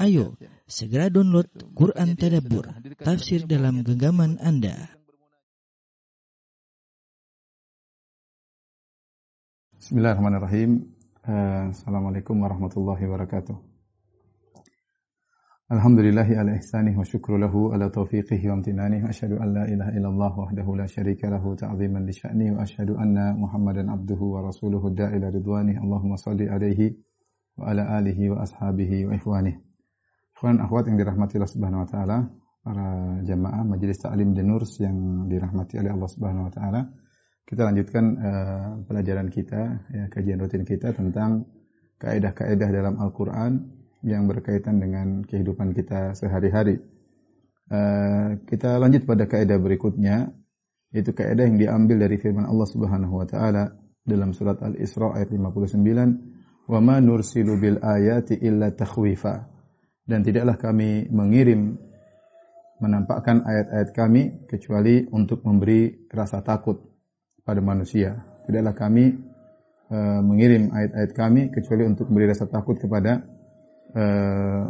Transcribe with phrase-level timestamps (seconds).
[0.00, 0.32] Ayo,
[0.64, 2.64] segera download Quran Tadabbur,
[3.04, 4.96] tafsir dalam genggaman Anda.
[9.76, 10.88] Bismillahirrahmanirrahim.
[11.20, 13.52] Uh, Assalamualaikum warahmatullahi wabarakatuh.
[15.68, 20.32] Alhamdulillahi ala ihsanih wa syukru lahu ala taufiqihi wa amtinanih asyhadu an la ilaha illallah
[20.32, 25.28] wahdahu la syarika lahu ta'ziman li sya'ni wa asyhadu anna Muhammadan abduhu wa rasuluhu da'ila
[25.28, 26.96] ridwanih Allahumma salli alaihi
[27.60, 29.69] wa ala alihi wa ashabihi wa ikhwanih.
[30.40, 32.18] Ikhwan akhwat yang dirahmati Allah Subhanahu wa taala,
[32.64, 36.80] para jamaah majelis taklim Denurs yang dirahmati oleh Allah Subhanahu wa taala.
[37.44, 41.44] Kita lanjutkan uh, pelajaran kita ya kajian rutin kita tentang
[42.00, 43.68] kaidah-kaidah dalam Al-Qur'an
[44.00, 46.80] yang berkaitan dengan kehidupan kita sehari-hari.
[47.68, 50.32] Uh, kita lanjut pada kaidah berikutnya,
[50.88, 53.76] yaitu kaidah yang diambil dari firman Allah Subhanahu wa taala
[54.08, 59.59] dalam surat Al-Isra ayat 59, "Wa ma nursilu bil ayati illa takhwifa."
[60.10, 61.78] Dan tidaklah kami mengirim
[62.82, 66.82] menampakkan ayat-ayat kami kecuali untuk memberi rasa takut
[67.46, 68.18] pada manusia.
[68.48, 69.14] Tidaklah kami
[69.94, 73.22] uh, mengirim ayat-ayat kami kecuali untuk memberi rasa takut kepada
[73.94, 74.66] uh,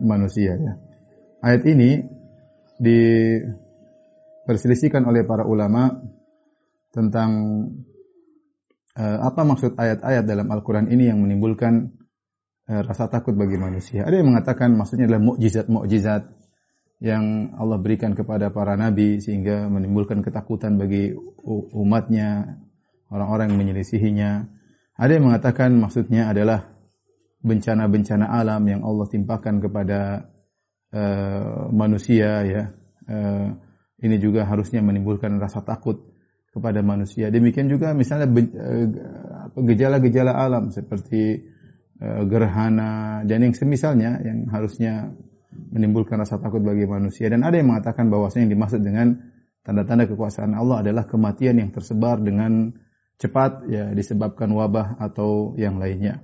[0.00, 0.72] manusia ya.
[1.44, 2.08] Ayat ini
[2.80, 6.00] diperselisihkan oleh para ulama
[6.94, 7.30] tentang
[8.96, 12.01] uh, apa maksud ayat-ayat dalam Al-Qur'an ini yang menimbulkan
[12.80, 14.08] rasa takut bagi manusia.
[14.08, 16.22] Ada yang mengatakan maksudnya adalah mukjizat-mukjizat
[17.02, 21.12] yang Allah berikan kepada para nabi sehingga menimbulkan ketakutan bagi
[21.74, 22.62] umatnya,
[23.10, 24.30] orang-orang yang menyelisihinya.
[24.96, 26.72] Ada yang mengatakan maksudnya adalah
[27.42, 30.30] bencana-bencana alam yang Allah timpakan kepada
[30.94, 32.62] uh, manusia ya.
[33.02, 33.58] Uh,
[33.98, 36.06] ini juga harusnya menimbulkan rasa takut
[36.54, 37.34] kepada manusia.
[37.34, 38.30] Demikian juga misalnya
[39.58, 41.51] gejala-gejala alam seperti
[42.26, 45.14] gerhana dan yang semisalnya yang harusnya
[45.52, 49.20] menimbulkan rasa takut bagi manusia dan ada yang mengatakan bahwasanya yang dimaksud dengan
[49.62, 52.74] tanda-tanda kekuasaan Allah adalah kematian yang tersebar dengan
[53.20, 56.18] cepat ya disebabkan wabah atau yang lainnya.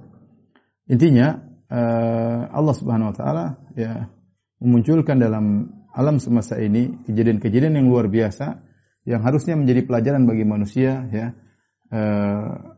[0.91, 1.39] Intinya
[1.71, 3.47] uh, Allah Subhanahu wa taala
[3.79, 4.11] ya
[4.59, 8.67] memunculkan dalam alam semesta ini kejadian-kejadian yang luar biasa
[9.07, 11.27] yang harusnya menjadi pelajaran bagi manusia ya
[11.95, 12.78] uh,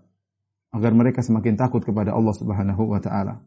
[0.71, 3.43] agar mereka semakin takut kepada Allah Subhanahu wa taala.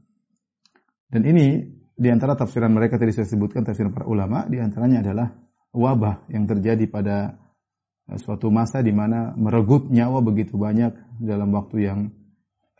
[1.07, 1.63] Dan ini
[1.93, 5.27] di antara tafsiran mereka tadi saya sebutkan tafsiran para ulama di antaranya adalah
[5.71, 7.37] wabah yang terjadi pada
[8.19, 10.91] suatu masa di mana meregut nyawa begitu banyak
[11.23, 11.99] dalam waktu yang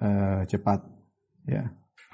[0.04, 0.84] uh, cepat.
[1.48, 1.72] Ya.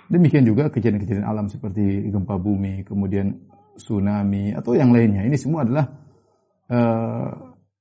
[0.09, 3.45] Demikian juga kejadian-kejadian alam seperti gempa bumi, kemudian
[3.77, 5.25] tsunami atau yang lainnya.
[5.25, 5.85] Ini semua adalah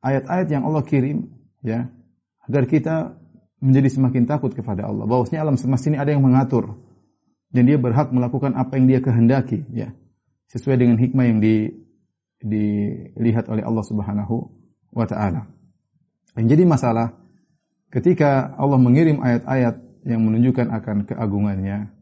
[0.00, 1.28] ayat-ayat uh, yang Allah kirim
[1.60, 1.88] ya
[2.48, 3.17] agar kita
[3.58, 5.04] menjadi semakin takut kepada Allah.
[5.06, 6.78] Bahwasanya alam semesta ini ada yang mengatur
[7.50, 9.92] dan dia berhak melakukan apa yang dia kehendaki ya
[10.52, 11.68] sesuai dengan hikmah yang di,
[12.40, 14.48] dilihat oleh Allah Subhanahu
[14.94, 15.50] wa taala.
[16.38, 17.18] Yang jadi masalah
[17.90, 21.98] ketika Allah mengirim ayat-ayat yang menunjukkan akan keagungannya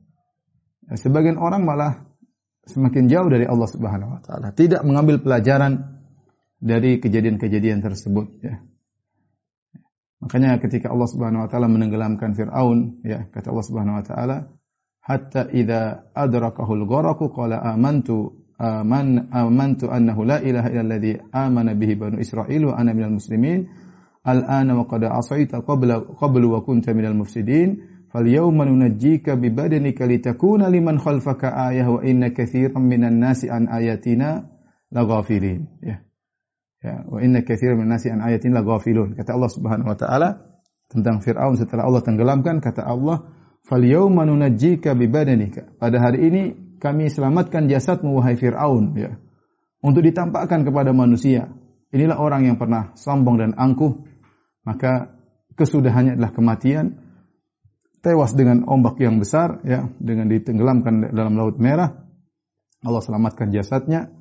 [0.95, 2.07] Sebagian orang malah
[2.63, 5.99] semakin jauh dari Allah Subhanahu wa taala, tidak mengambil pelajaran
[6.63, 8.63] dari kejadian-kejadian tersebut ya.
[10.22, 14.38] Makanya ketika Allah Subhanahu wa taala menenggelamkan Firaun ya, kata Allah Subhanahu wa taala,
[15.02, 22.22] hatta idza adrakahul gharaqu qala amantu aman amantu annahu la ilaha illalladzi amana bihi banu
[22.22, 23.66] Israil wa ana minal muslimin
[24.22, 31.00] al-ana wa qad asaita qabla qablu wa kunta minal mufsidin فَالْيَوْمَ نُنَجِّيكَ بِبَدَنِكَ لِتَكُونَ لِمَنْ
[31.00, 34.30] خَلْفَكَ آيَةً وَإِنَّ كَثِيرًا مِنَ النَّاسِ عَنْ آيَاتِنَا
[34.92, 36.04] لَغَافِلِينَ ya.
[36.87, 39.19] Ya, wa inna katsiran min nasi an ayatin laghafilun.
[39.19, 40.29] Kata Allah Subhanahu wa taala
[40.87, 43.27] tentang Firaun setelah Allah tenggelamkan kata Allah,
[43.67, 46.43] "Fal yauma nunajjika bi badanika." Pada hari ini
[46.79, 49.19] kami selamatkan jasadmu wahai Firaun ya.
[49.83, 51.51] Untuk ditampakkan kepada manusia.
[51.91, 54.07] Inilah orang yang pernah sombong dan angkuh,
[54.63, 55.11] maka
[55.59, 57.03] kesudahannya adalah kematian
[57.99, 62.07] tewas dengan ombak yang besar ya dengan ditenggelamkan dalam laut merah
[62.87, 64.15] Allah selamatkan jasadnya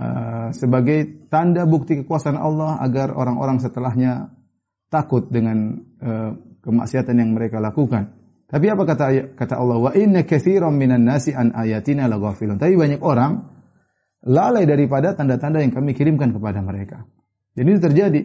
[0.00, 4.32] uh, sebagai tanda bukti kekuasaan Allah agar orang-orang setelahnya
[4.92, 6.30] takut dengan uh,
[6.62, 8.14] kemaksiatan yang mereka lakukan.
[8.46, 9.90] Tapi apa kata kata Allah?
[9.90, 12.62] Wa inna katsiran minan nasi an ayatina laghafilun.
[12.62, 13.42] Tapi banyak orang
[14.22, 17.06] lalai daripada tanda-tanda yang kami kirimkan kepada mereka.
[17.58, 18.22] Jadi ini terjadi.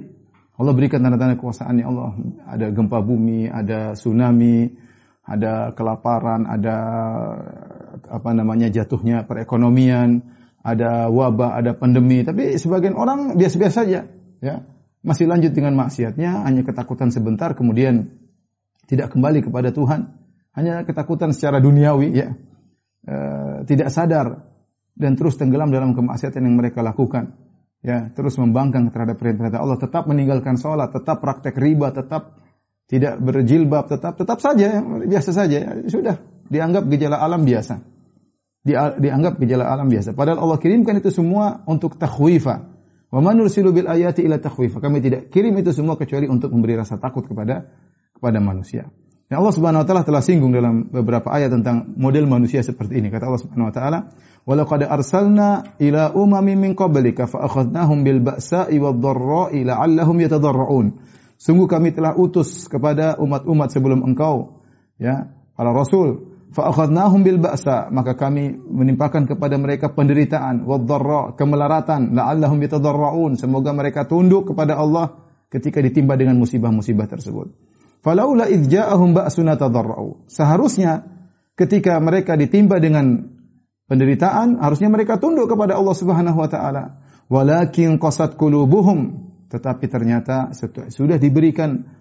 [0.62, 2.12] Allah berikan tanda-tanda kekuasaannya Allah.
[2.54, 4.70] Ada gempa bumi, ada tsunami,
[5.26, 6.78] ada kelaparan, ada
[8.06, 10.22] apa namanya jatuhnya perekonomian,
[10.62, 12.22] ada wabah, ada pandemi.
[12.22, 14.08] Tapi sebagian orang biasa-biasa saja,
[14.42, 14.56] ya.
[15.02, 18.22] Masih lanjut dengan maksiatnya, hanya ketakutan sebentar, kemudian
[18.86, 20.14] tidak kembali kepada Tuhan.
[20.54, 22.38] Hanya ketakutan secara duniawi, ya.
[23.02, 23.16] E,
[23.66, 24.46] tidak sadar
[24.94, 27.34] dan terus tenggelam dalam kemaksiatan yang mereka lakukan.
[27.82, 32.38] Ya, terus membangkang terhadap perintah Allah, tetap meninggalkan sholat, tetap praktek riba, tetap
[32.86, 35.58] tidak berjilbab, tetap tetap saja biasa saja.
[35.58, 37.82] Ya, sudah dianggap gejala alam biasa.
[38.64, 40.14] Dianggap gejala alam biasa.
[40.14, 42.70] Padahal Allah kirimkan itu semua untuk takhwifa.
[43.12, 44.80] Wa man nursilu bil ayati ila takhwifa.
[44.80, 47.68] Kami tidak kirim itu semua kecuali untuk memberi rasa takut kepada
[48.16, 48.88] kepada manusia.
[49.32, 53.08] Dan Allah Subhanahu wa taala telah singgung dalam beberapa ayat tentang model manusia seperti ini.
[53.08, 54.00] Kata Allah Subhanahu wa taala,
[54.44, 61.00] "Wa laqad arsalna ila umamin min qablika fa akhadnahum bil ba'sa'i wad dharra'i la'allahum yatadarra'un."
[61.40, 64.62] Sungguh kami telah utus kepada umat-umat sebelum engkau,
[65.00, 66.31] ya, para rasul.
[66.52, 73.40] Fa akhadnahum bil ba'sa, maka kami menimpakan kepada mereka penderitaan, wad dharra, kemelaratan, la'allahum yatadarra'un.
[73.40, 75.16] Semoga mereka tunduk kepada Allah
[75.48, 77.56] ketika ditimpa dengan musibah-musibah tersebut.
[78.04, 80.28] Falaula idh ja'ahum ba'suna tadarra'u.
[80.28, 81.08] Seharusnya
[81.56, 83.32] ketika mereka ditimpa dengan
[83.88, 86.84] penderitaan, harusnya mereka tunduk kepada Allah Subhanahu wa taala.
[87.32, 89.32] Walakin qasat qulubuhum.
[89.48, 90.52] Tetapi ternyata
[90.92, 92.01] sudah diberikan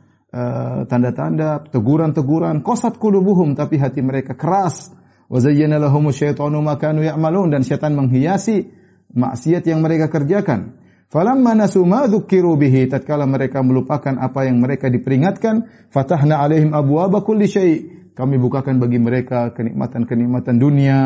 [0.86, 4.94] tanda-tanda, teguran-teguran, qasat qulubuhum tapi hati mereka keras.
[5.30, 8.70] Wa zayyana lahumu syaitanu ma kanu ya'malun dan syaitan menghiasi
[9.14, 10.78] maksiat yang mereka kerjakan.
[11.10, 17.22] Falamma nasu ma dzukiru bihi tatkala mereka melupakan apa yang mereka diperingatkan, fatahna alaihim abwaaba
[17.26, 17.74] kulli syai.
[18.10, 21.00] Kami bukakan bagi mereka kenikmatan-kenikmatan dunia,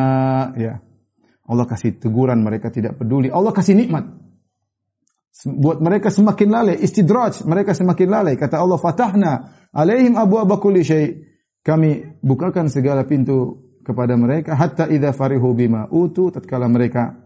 [0.56, 0.80] ya.
[1.44, 3.28] Allah kasih teguran mereka tidak peduli.
[3.28, 4.23] Allah kasih nikmat.
[5.42, 8.38] Buat mereka semakin lalai, istidraj, mereka semakin lalai.
[8.38, 9.32] Kata Allah, fatahna
[9.74, 11.26] alaihim abwaaba kulli syai.
[11.66, 17.18] Kami bukakan segala pintu kepada mereka hatta idza farihu bima utu tatkala mereka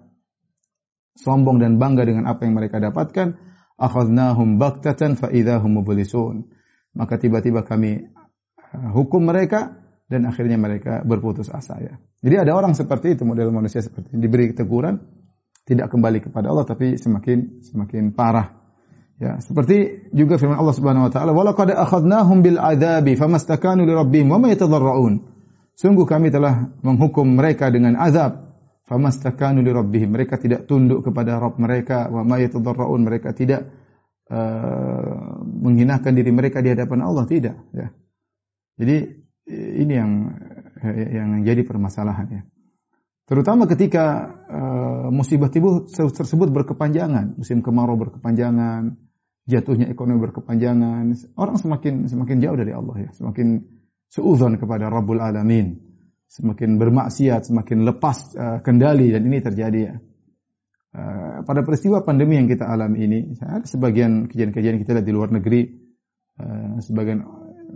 [1.19, 3.35] sombong dan bangga dengan apa yang mereka dapatkan,
[3.77, 6.49] akhadnahum baktatan fa idahum mublisun.
[6.95, 9.75] Maka tiba-tiba kami uh, hukum mereka
[10.09, 11.95] dan akhirnya mereka berputus asa ya.
[12.25, 14.99] Jadi ada orang seperti itu model manusia seperti ini diberi teguran
[15.69, 18.57] tidak kembali kepada Allah tapi semakin semakin parah.
[19.21, 23.93] Ya, seperti juga firman Allah Subhanahu wa taala, "Wa laqad akhadnahum bil adabi famastakanu li
[23.93, 25.21] rabbihim wa ma yatadarrun."
[25.77, 28.49] Sungguh kami telah menghukum mereka dengan azab.
[28.89, 30.17] Famastakanu li rabbihim.
[30.17, 32.11] Mereka tidak tunduk kepada Rabb mereka.
[32.11, 32.99] Wa ma yatadarraun.
[33.07, 33.69] Mereka tidak
[34.27, 37.23] uh, menghinakan diri mereka di hadapan Allah.
[37.31, 37.95] Tidak ya.
[38.75, 38.97] Jadi
[39.79, 40.11] ini yang
[41.15, 42.43] yang jadi permasalahan ya
[43.29, 47.37] terutama ketika uh, musibah tiba tersebut berkepanjangan.
[47.37, 48.97] Musim kemarau berkepanjangan
[49.49, 51.13] jatuhnya ekonomi berkepanjangan.
[51.37, 53.11] Orang semakin semakin jauh dari Allah ya.
[53.13, 53.65] Semakin
[54.09, 55.77] suudzon kepada Rabbul Alamin.
[56.29, 59.95] Semakin bermaksiat, semakin lepas uh, kendali dan ini terjadi ya.
[60.93, 65.33] Uh, pada peristiwa pandemi yang kita alami ini, ada sebagian kejadian-kejadian kita lihat di luar
[65.33, 65.69] negeri,
[66.37, 67.25] uh, sebagian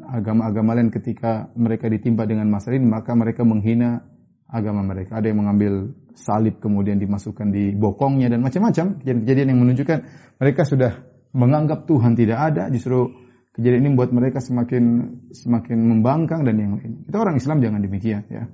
[0.05, 4.05] agama-agama lain ketika mereka ditimpa dengan masalah ini, maka mereka menghina
[4.53, 5.19] agama mereka.
[5.19, 9.99] Ada yang mengambil salib kemudian dimasukkan di bokongnya dan macam-macam kejadian-kejadian yang menunjukkan
[10.37, 10.93] mereka sudah
[11.33, 13.09] menganggap Tuhan tidak ada, justru
[13.53, 14.85] Kejadian ini membuat mereka semakin
[15.29, 17.05] semakin membangkang dan yang lain.
[17.05, 18.49] Kita orang Islam jangan demikian ya.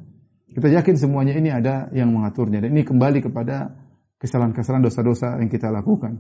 [0.51, 3.79] Kita yakin semuanya ini ada yang mengaturnya dan ini kembali kepada
[4.19, 6.19] kesalahan-kesalahan dosa-dosa yang kita lakukan.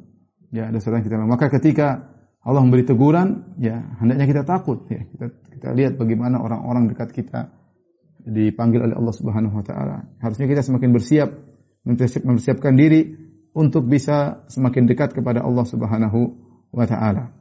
[0.55, 1.35] Ya, dosa yang kita lakukan.
[1.35, 2.07] Maka ketika
[2.39, 5.03] Allah memberi teguran, ya hendaknya kita takut ya.
[5.11, 5.27] Kita
[5.59, 7.51] kita lihat bagaimana orang-orang dekat kita
[8.29, 10.05] dipanggil oleh Allah Subhanahu wa taala.
[10.21, 11.29] Harusnya kita semakin bersiap
[11.89, 13.17] mempersiapkan diri
[13.57, 16.37] untuk bisa semakin dekat kepada Allah Subhanahu
[16.71, 17.33] wa taala.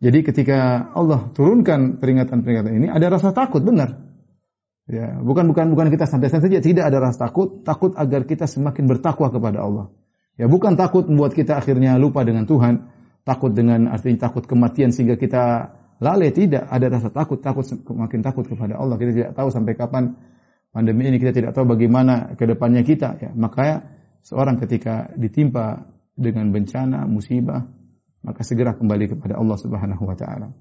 [0.00, 4.08] Jadi ketika Allah turunkan peringatan-peringatan ini ada rasa takut benar.
[4.90, 8.90] Ya, bukan bukan bukan kita santai-santai saja, tidak ada rasa takut, takut agar kita semakin
[8.90, 9.86] bertakwa kepada Allah.
[10.34, 12.90] Ya, bukan takut membuat kita akhirnya lupa dengan Tuhan,
[13.22, 18.48] takut dengan artinya takut kematian sehingga kita lalai, tidak, ada rasa takut, takut semakin takut
[18.48, 18.96] kepada Allah.
[18.98, 20.16] Kita tidak tahu sampai kapan
[20.70, 23.18] pandemi ini, kita tidak tahu bagaimana ke depannya kita.
[23.18, 23.84] Ya, maka
[24.22, 27.66] seorang ketika ditimpa dengan bencana, musibah,
[28.20, 30.52] maka segera kembali kepada Allah Subhanahu wa taala.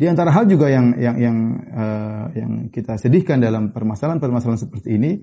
[0.00, 1.38] Di antara hal juga yang yang yang
[1.76, 5.20] uh, yang kita sedihkan dalam permasalahan-permasalahan seperti ini,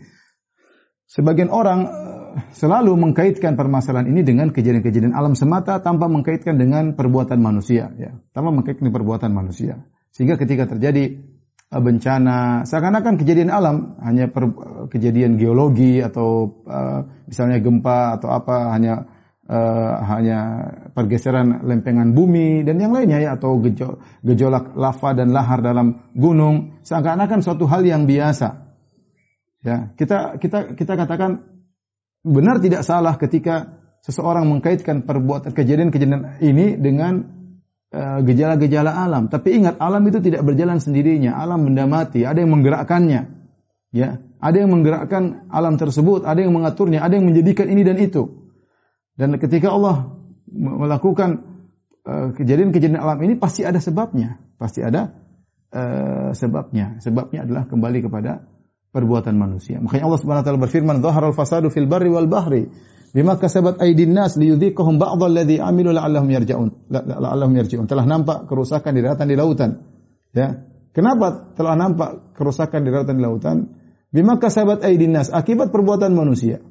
[1.09, 7.41] sebagian orang uh, selalu mengkaitkan permasalahan ini dengan kejadian-kejadian alam semata tanpa mengkaitkan dengan perbuatan
[7.41, 9.81] manusia, ya, tanpa mengkaitkan perbuatan manusia.
[10.13, 11.25] Sehingga ketika terjadi
[11.67, 14.47] bencana, seakan-akan kejadian alam hanya per,
[14.87, 19.03] kejadian geologi atau uh, misalnya gempa atau apa hanya
[19.51, 20.39] uh, hanya
[20.95, 26.79] pergeseran lempengan bumi dan yang lainnya ya atau gejol, gejolak lava dan lahar dalam gunung
[26.87, 28.63] seakan-akan suatu hal yang biasa.
[29.67, 31.43] Ya, kita kita kita katakan
[32.23, 37.36] benar tidak salah ketika seseorang mengkaitkan perbuatan kejadian-kejadian ini dengan eh,
[37.95, 39.23] gejala-gejala uh, alam.
[39.31, 43.37] Tapi ingat alam itu tidak berjalan sendirinya, alam benda mati, ada yang menggerakkannya.
[43.95, 48.51] Ya, Ada yang menggerakkan alam tersebut, ada yang mengaturnya, ada yang menjadikan ini dan itu.
[49.17, 50.13] Dan ketika Allah
[50.51, 51.41] melakukan
[52.05, 55.17] eh, kejadian-kejadian alam ini pasti ada sebabnya, pasti ada
[55.73, 57.01] uh, sebabnya.
[57.01, 58.45] Sebabnya adalah kembali kepada
[58.93, 59.81] perbuatan manusia.
[59.81, 62.69] Makanya Allah Subhanahu wa taala berfirman, "Dhaharal fasadu fil barri wal bahri
[63.17, 67.89] bima kasabat aydin nas liyudhiqahum ba'd alladhi amilu la'allahum yarji'un." La'allahum yarji'un.
[67.89, 69.81] Telah nampak kerusakan di daratan di lautan.
[70.37, 70.61] Ya.
[70.93, 73.57] Kenapa telah nampak kerusakan di daratan di lautan?
[74.13, 76.61] Bima kasabat aydin nas, akibat perbuatan manusia.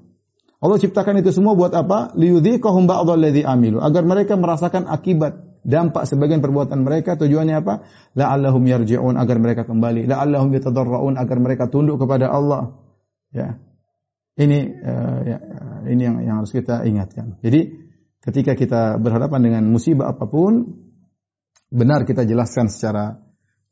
[0.62, 2.14] Allah ciptakan itu semua buat apa?
[2.14, 7.84] Liyudhiqahum ba'dalladzi amilu, agar mereka merasakan akibat dampak sebagian perbuatan mereka tujuannya apa?
[8.16, 12.72] La'allahum yarji'un agar mereka kembali, la'allahum yatadarraun agar mereka tunduk kepada Allah.
[13.34, 13.60] Ya.
[14.36, 15.38] Ini uh, ya,
[15.88, 17.38] ini yang yang harus kita ingatkan.
[17.40, 17.72] Jadi
[18.22, 20.66] ketika kita berhadapan dengan musibah apa pun
[21.70, 23.18] benar kita jelaskan secara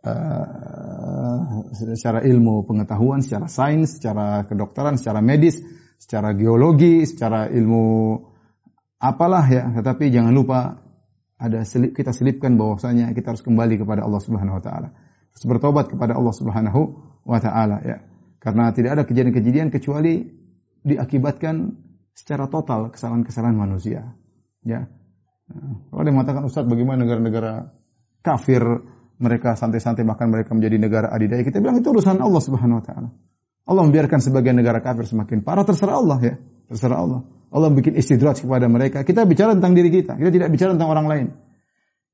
[0.03, 5.59] uh, secara ilmu pengetahuan, secara sains, secara kedokteran, secara medis
[6.05, 8.19] secara geologi, secara ilmu
[9.01, 10.85] apalah ya, tetapi jangan lupa
[11.41, 14.89] ada selip, kita selipkan bahwasanya kita harus kembali kepada Allah Subhanahu wa taala.
[15.35, 16.81] Harus bertobat kepada Allah Subhanahu
[17.25, 18.05] wa taala ya.
[18.39, 20.29] Karena tidak ada kejadian-kejadian kecuali
[20.85, 21.81] diakibatkan
[22.15, 24.15] secara total kesalahan-kesalahan manusia.
[24.63, 24.89] Ya.
[25.93, 27.69] Kalau ada mengatakan Ustaz bagaimana negara-negara
[28.25, 28.65] kafir
[29.21, 33.09] mereka santai-santai bahkan mereka menjadi negara adidaya kita bilang itu urusan Allah Subhanahu wa taala.
[33.65, 36.35] Allah membiarkan sebagian negara kafir semakin parah terserah Allah ya,
[36.71, 37.21] terserah Allah.
[37.55, 39.07] Allah bikin istidraj kepada mereka.
[39.07, 41.27] Kita bicara tentang diri kita, kita tidak bicara tentang orang lain.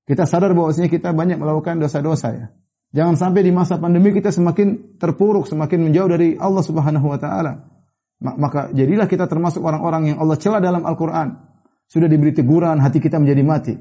[0.05, 2.47] Kita sadar bahwasanya kita banyak melakukan dosa-dosa ya.
[2.91, 7.71] Jangan sampai di masa pandemi kita semakin terpuruk, semakin menjauh dari Allah Subhanahu wa taala.
[8.21, 11.41] Maka jadilah kita termasuk orang-orang yang Allah cela dalam Al-Qur'an.
[11.89, 13.75] Sudah diberi teguran, hati kita menjadi mati.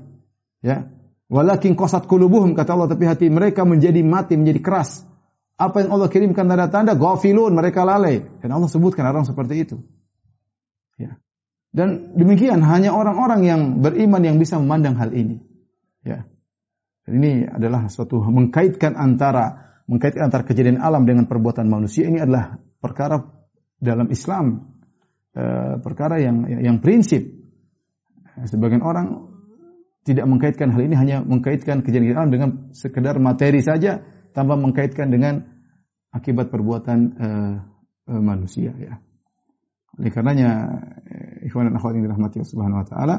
[0.64, 0.88] Ya.
[1.30, 5.06] Walakin qasat qulubuhum kata Allah tapi hati mereka menjadi mati, menjadi keras.
[5.60, 8.24] Apa yang Allah kirimkan tanda-tanda, gafilun, mereka lalai.
[8.40, 9.78] Dan Allah sebutkan orang seperti itu.
[10.96, 11.20] Ya.
[11.70, 15.44] Dan demikian hanya orang-orang yang beriman yang bisa memandang hal ini.
[16.02, 16.26] Ya.
[17.04, 22.62] Dan ini adalah suatu mengkaitkan antara mengkaitkan antara kejadian alam dengan perbuatan manusia ini adalah
[22.80, 23.39] perkara
[23.80, 24.76] dalam Islam
[25.34, 27.40] eh, perkara yang yang prinsip.
[28.40, 29.28] Sebagian orang
[30.08, 34.00] tidak mengkaitkan hal ini hanya mengkaitkan kejadian alam dengan sekedar materi saja
[34.32, 35.44] tanpa mengkaitkan dengan
[36.16, 37.56] akibat perbuatan uh,
[38.08, 39.04] uh, manusia ya.
[40.00, 40.80] Oleh karenanya
[41.44, 43.16] ikhwan dan akhwat yang dirahmati Allah Subhanahu wa taala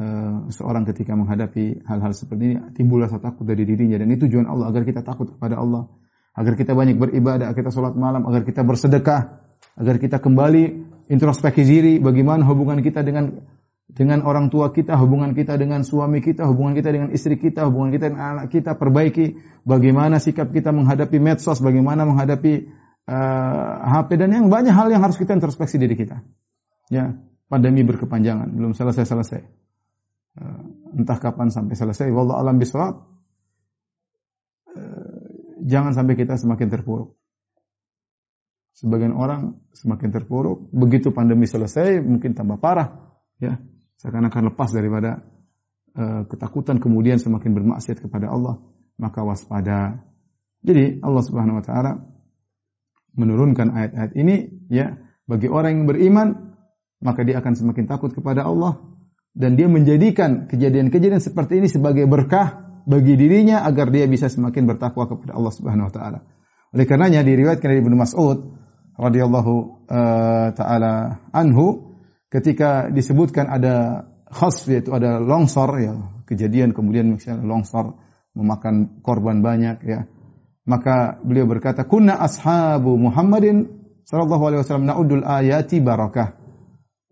[0.00, 4.48] uh, seorang ketika menghadapi hal-hal seperti ini timbul rasa takut dari dirinya dan itu tujuan
[4.48, 5.88] Allah agar kita takut kepada Allah,
[6.36, 9.45] agar kita banyak beribadah, agar kita sholat malam, agar kita bersedekah,
[9.76, 10.64] agar kita kembali
[11.12, 13.44] introspeksi diri bagaimana hubungan kita dengan
[13.86, 17.94] dengan orang tua kita, hubungan kita dengan suami kita, hubungan kita dengan istri kita, hubungan
[17.94, 22.66] kita dengan anak kita, perbaiki bagaimana sikap kita menghadapi medsos, bagaimana menghadapi
[23.06, 26.18] uh, eh, HP dan yang banyak hal yang harus kita introspeksi diri kita.
[26.90, 27.14] Ya,
[27.46, 29.42] pandemi berkepanjangan, belum selesai-selesai.
[30.36, 30.62] Uh,
[30.98, 32.10] entah kapan sampai selesai.
[32.10, 33.06] Wallah alam bisawab.
[34.76, 37.16] Uh, jangan sampai kita semakin terpuruk.
[38.76, 43.16] Sebagian orang semakin terpuruk, begitu pandemi selesai mungkin tambah parah.
[43.40, 43.56] Ya,
[44.00, 45.24] seakan-akan lepas daripada
[45.96, 48.60] uh, ketakutan kemudian semakin bermaksiat kepada Allah
[48.96, 50.04] maka waspada
[50.64, 51.92] jadi Allah Subhanahu wa taala
[53.16, 54.36] menurunkan ayat-ayat ini
[54.68, 56.28] ya bagi orang yang beriman
[57.00, 58.80] maka dia akan semakin takut kepada Allah
[59.36, 65.04] dan dia menjadikan kejadian-kejadian seperti ini sebagai berkah bagi dirinya agar dia bisa semakin bertakwa
[65.10, 66.18] kepada Allah Subhanahu wa taala.
[66.72, 68.56] Oleh karenanya diriwayatkan dari Ibnu Mas'ud
[68.96, 69.54] radhiyallahu
[69.88, 71.96] uh, taala anhu
[72.32, 75.94] ketika disebutkan ada khasf yaitu ada longsor ya
[76.26, 77.96] kejadian kemudian misalnya longsor
[78.36, 80.04] memakan korban banyak ya.
[80.66, 83.70] Maka beliau berkata kunna ashabu Muhammadin
[84.02, 86.34] sallallahu alaihi wasallam naudul ayati barakah.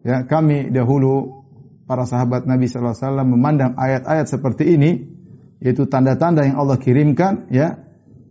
[0.02, 1.46] Ya kami dahulu
[1.86, 4.90] para sahabat Nabi sallallahu alaihi wasallam memandang ayat-ayat seperti ini
[5.62, 7.78] yaitu tanda-tanda yang Allah kirimkan ya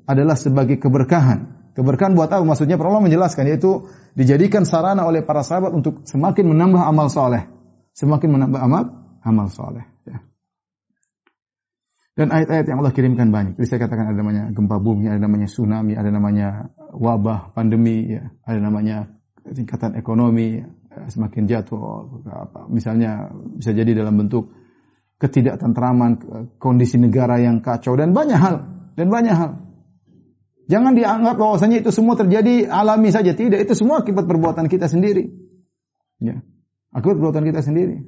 [0.05, 5.73] adalah sebagai keberkahan keberkahan buat apa maksudnya ulama menjelaskan yaitu dijadikan sarana oleh para sahabat
[5.73, 7.49] untuk semakin menambah amal soleh.
[7.93, 8.83] Semakin menambah amal,
[9.21, 9.85] amal soleh.
[10.05, 10.21] Ya.
[12.13, 13.53] Dan ayat-ayat yang Allah kirimkan banyak.
[13.57, 16.47] Jadi saya katakan ada namanya gempa bumi, ada namanya tsunami, ada namanya
[16.93, 18.29] wabah, pandemi, ya.
[18.45, 19.09] ada namanya
[19.45, 20.69] tingkatan ekonomi ya.
[21.09, 21.81] semakin jatuh.
[22.29, 22.69] Apa.
[22.69, 24.53] Misalnya bisa jadi dalam bentuk
[25.17, 26.11] ketidaktentraman,
[26.61, 28.55] kondisi negara yang kacau dan banyak hal
[28.93, 29.62] dan banyak hal.
[30.73, 33.37] Jangan dianggap bahwasanya itu semua terjadi alami saja.
[33.37, 35.29] Tidak, itu semua akibat perbuatan kita sendiri.
[36.17, 36.41] Ya.
[36.89, 38.01] Akibat perbuatan kita sendiri.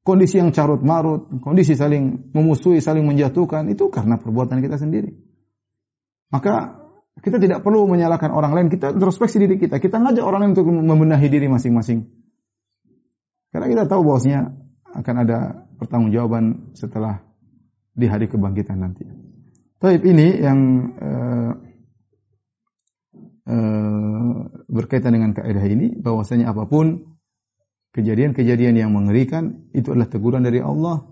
[0.00, 5.12] Kondisi yang carut marut, kondisi saling memusuhi, saling menjatuhkan, itu karena perbuatan kita sendiri.
[6.32, 6.80] Maka
[7.20, 9.76] Kita tidak perlu menyalahkan orang lain, kita introspeksi diri kita.
[9.76, 12.08] Kita ngajak orang lain untuk membenahi diri masing-masing.
[13.52, 14.56] Karena kita tahu bahwasanya
[14.96, 15.38] akan ada
[15.76, 17.20] pertanggungjawaban setelah
[17.92, 19.04] di hari kebangkitan nanti.
[19.76, 20.58] Tapi ini yang
[20.96, 21.52] uh,
[24.70, 27.16] berkaitan dengan kaidah ini bahwasanya apa pun
[27.90, 31.02] kejadian-kejadian yang mengerikan itu adalah teguran dari Allah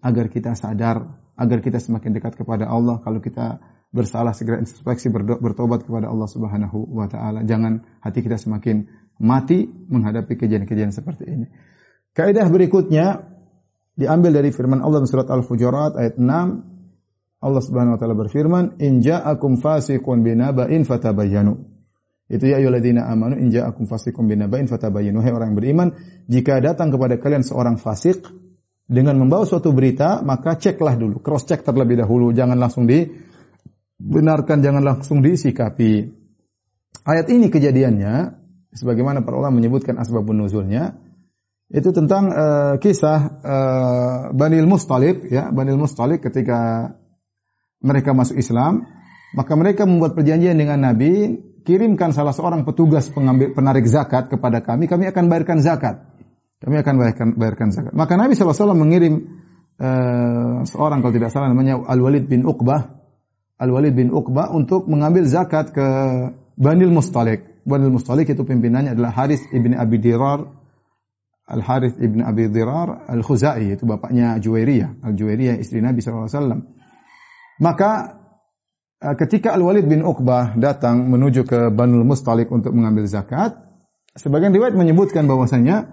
[0.00, 1.04] agar kita sadar,
[1.36, 3.00] agar kita semakin dekat kepada Allah.
[3.04, 3.60] Kalau kita
[3.94, 7.46] bersalah segera introspeksi bertobat kepada Allah Subhanahu wa taala.
[7.46, 8.90] Jangan hati kita semakin
[9.22, 11.46] mati menghadapi kejadian-kejadian seperti ini.
[12.10, 13.22] Kaidah berikutnya
[13.94, 16.73] diambil dari firman Allah surat Al-Hujurat ayat 6.
[17.44, 21.60] Allah Subhanahu wa taala berfirman, "In ja'akum fasiqun binaba'in fatabayyanu."
[22.24, 25.20] Itu ya ayyuhalladzina amanu in ja'akum fasiqun binaba'in fatabayyanu.
[25.20, 25.88] Hai orang yang beriman,
[26.24, 28.24] jika datang kepada kalian seorang fasik
[28.88, 33.04] dengan membawa suatu berita, maka ceklah dulu, cross check terlebih dahulu, jangan langsung di
[34.00, 36.08] benarkan jangan langsung disikapi.
[37.04, 38.40] Ayat ini kejadiannya
[38.72, 40.96] sebagaimana para ulama menyebutkan asbabun nuzulnya
[41.68, 46.92] itu tentang uh, kisah uh, Banil Mustalib ya, Banil Mustalib ketika
[47.84, 48.88] mereka masuk Islam,
[49.36, 51.36] maka mereka membuat perjanjian dengan Nabi,
[51.68, 56.00] kirimkan salah seorang petugas pengambil penarik zakat kepada kami, kami akan bayarkan zakat.
[56.64, 57.92] Kami akan bayarkan, bayarkan zakat.
[57.92, 59.28] Maka Nabi SAW mengirim
[59.76, 63.04] uh, seorang kalau tidak salah namanya Al-Walid bin Uqbah
[63.54, 65.86] Al-Walid bin Uqbah untuk mengambil zakat ke
[66.58, 67.62] Banil Mustalik.
[67.62, 70.42] Banil Mustalik itu pimpinannya adalah Haris ibn Abi Dirar,
[71.46, 76.26] Al Haris ibn Abi Dirar Al Khuzai itu bapaknya Juwairiyah, Al Juwairiyah istri Nabi SAW.
[77.58, 77.90] Maka
[79.02, 83.58] eh, ketika Al Walid bin Uqbah datang menuju ke Banul Mustalik untuk mengambil zakat,
[84.14, 85.90] sebagian riwayat menyebutkan bahwasanya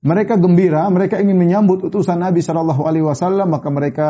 [0.00, 4.08] mereka gembira, mereka ingin menyambut utusan Nabi Shallallahu Alaihi Wasallam, maka mereka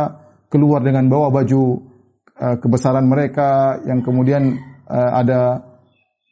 [0.50, 1.90] keluar dengan bawa baju
[2.40, 4.56] Eh, kebesaran mereka yang kemudian
[4.88, 5.60] uh, ada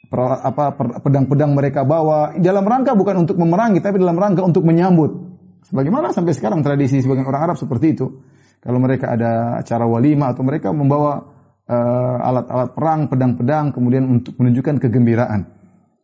[0.09, 0.73] apa
[1.05, 5.37] pedang-pedang mereka bawa dalam rangka bukan untuk memerangi tapi dalam rangka untuk menyambut.
[5.69, 8.25] Sebagaimana sampai sekarang tradisi sebagian orang Arab seperti itu.
[8.59, 11.23] Kalau mereka ada acara walima atau mereka membawa
[11.67, 15.47] uh, alat-alat perang, pedang-pedang kemudian untuk menunjukkan kegembiraan.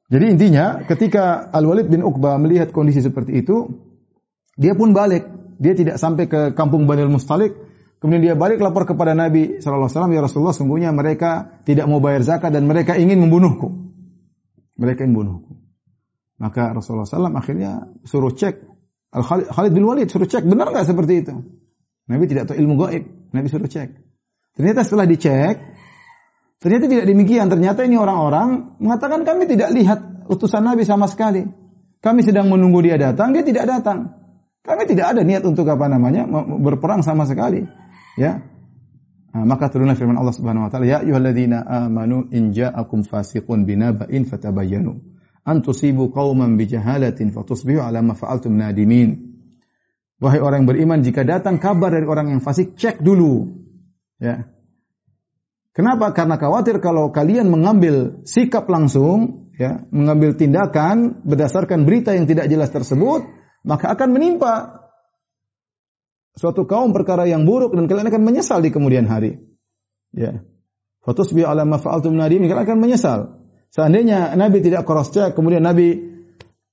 [0.08, 3.66] Jadi intinya ketika Al-Walid bin Uqbah melihat kondisi seperti itu,
[4.54, 5.26] dia pun balik.
[5.54, 7.54] Dia tidak sampai ke kampung Banil Mustalik,
[8.04, 12.04] Kemudian dia balik lapor kepada Nabi sallallahu alaihi wasallam, "Ya Rasulullah, sungguhnya mereka tidak mau
[12.04, 13.72] bayar zakat dan mereka ingin membunuhku."
[14.76, 15.56] Mereka ingin membunuhku.
[16.36, 18.60] Maka Rasulullah SAW akhirnya suruh cek
[19.14, 21.32] Al Khalid bin Walid suruh cek benar nggak seperti itu.
[22.04, 23.04] Nabi tidak tahu ilmu gaib.
[23.32, 23.90] Nabi suruh cek.
[24.54, 25.56] Ternyata setelah dicek,
[26.62, 27.50] ternyata tidak demikian.
[27.50, 31.42] Ternyata ini orang-orang mengatakan kami tidak lihat utusan Nabi sama sekali.
[31.98, 34.12] Kami sedang menunggu dia datang, dia tidak datang.
[34.64, 36.24] Kami tidak ada niat untuk apa namanya
[36.60, 37.64] berperang sama sekali.
[38.16, 38.44] Ya.
[39.34, 44.22] Nah, maka turunlah firman Allah Subhanahu wa taala, "Ya ayyuhalladzina amanu in ja'akum fasiqun binaba'in
[44.30, 44.94] fatabayyanu
[45.42, 49.33] an tusibu qauman bijahalatin fatusbihu 'ala ma fa'altum nadimin."
[50.22, 53.50] Wahai orang yang beriman, jika datang kabar dari orang yang fasik, cek dulu.
[54.22, 54.46] Ya.
[55.74, 56.14] Kenapa?
[56.14, 62.70] Karena khawatir kalau kalian mengambil sikap langsung, ya, mengambil tindakan berdasarkan berita yang tidak jelas
[62.70, 63.26] tersebut,
[63.66, 64.86] maka akan menimpa
[66.38, 69.42] suatu kaum perkara yang buruk dan kalian akan menyesal di kemudian hari.
[70.14, 70.46] Ya.
[71.02, 73.42] Fatusbi ala ma fa'altum nadim kalian akan menyesal.
[73.74, 76.13] Seandainya Nabi tidak cross check kemudian Nabi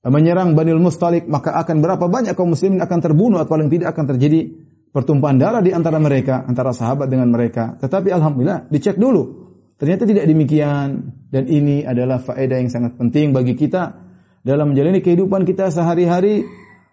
[0.10, 4.06] menyerang Banil Mustalik maka akan berapa banyak kaum muslimin akan terbunuh atau paling tidak akan
[4.16, 4.50] terjadi
[4.90, 7.78] pertumpahan darah di antara mereka, antara sahabat dengan mereka.
[7.78, 9.54] Tetapi alhamdulillah dicek dulu.
[9.78, 13.98] Ternyata tidak demikian dan ini adalah faedah yang sangat penting bagi kita
[14.46, 16.46] dalam menjalani kehidupan kita sehari-hari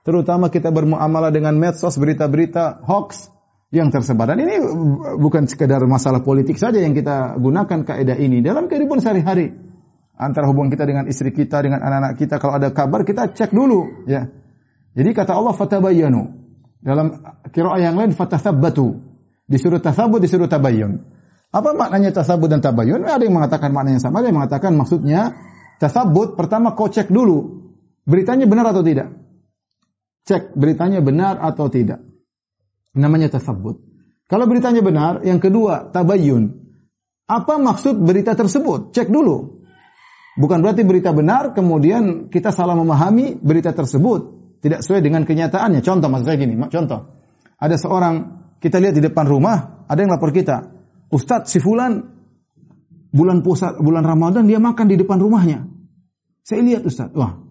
[0.05, 3.29] terutama kita bermuamalah dengan medsos berita-berita hoax
[3.69, 4.33] yang tersebar.
[4.33, 4.57] Dan ini
[5.21, 9.68] bukan sekedar masalah politik saja yang kita gunakan kaidah ini dalam kehidupan sehari-hari.
[10.19, 14.03] Antara hubungan kita dengan istri kita, dengan anak-anak kita, kalau ada kabar kita cek dulu,
[14.11, 14.27] ya.
[14.99, 16.23] Jadi kata Allah fatabayyanu.
[16.83, 17.23] Dalam
[17.55, 18.99] kira yang lain fatathabbatu.
[19.47, 21.07] Disuruh tasabut, disuruh tabayyun.
[21.55, 23.07] Apa maknanya tasabut dan tabayyun?
[23.07, 25.39] Ada yang mengatakan maknanya sama, ada yang mengatakan maksudnya
[25.79, 27.65] tasabut pertama kau cek dulu
[28.05, 29.15] beritanya benar atau tidak.
[30.29, 32.05] Cek beritanya benar atau tidak.
[32.93, 33.81] Namanya tasabut.
[34.29, 36.53] Kalau beritanya benar, yang kedua tabayun.
[37.25, 38.93] Apa maksud berita tersebut?
[38.93, 39.58] Cek dulu.
[40.39, 44.39] Bukan berarti berita benar, kemudian kita salah memahami berita tersebut.
[44.63, 45.83] Tidak sesuai dengan kenyataannya.
[45.83, 47.11] Contoh maksud saya gini, contoh.
[47.59, 48.15] Ada seorang,
[48.63, 50.71] kita lihat di depan rumah, ada yang lapor kita.
[51.11, 51.99] Ustadz si Fulan,
[53.11, 55.67] bulan puasa, bulan Ramadan dia makan di depan rumahnya.
[56.47, 57.43] Saya lihat Ustadz, wah.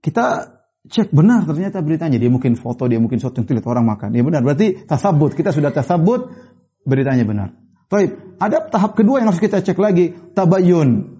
[0.00, 0.56] Kita
[0.88, 4.26] cek benar ternyata beritanya dia mungkin foto dia mungkin sesuatu yang lihat orang makan ya
[4.26, 6.34] benar berarti tasabut kita sudah tasabut
[6.82, 7.54] beritanya benar
[7.92, 11.11] Baik, ada tahap kedua yang harus kita cek lagi, tabayun.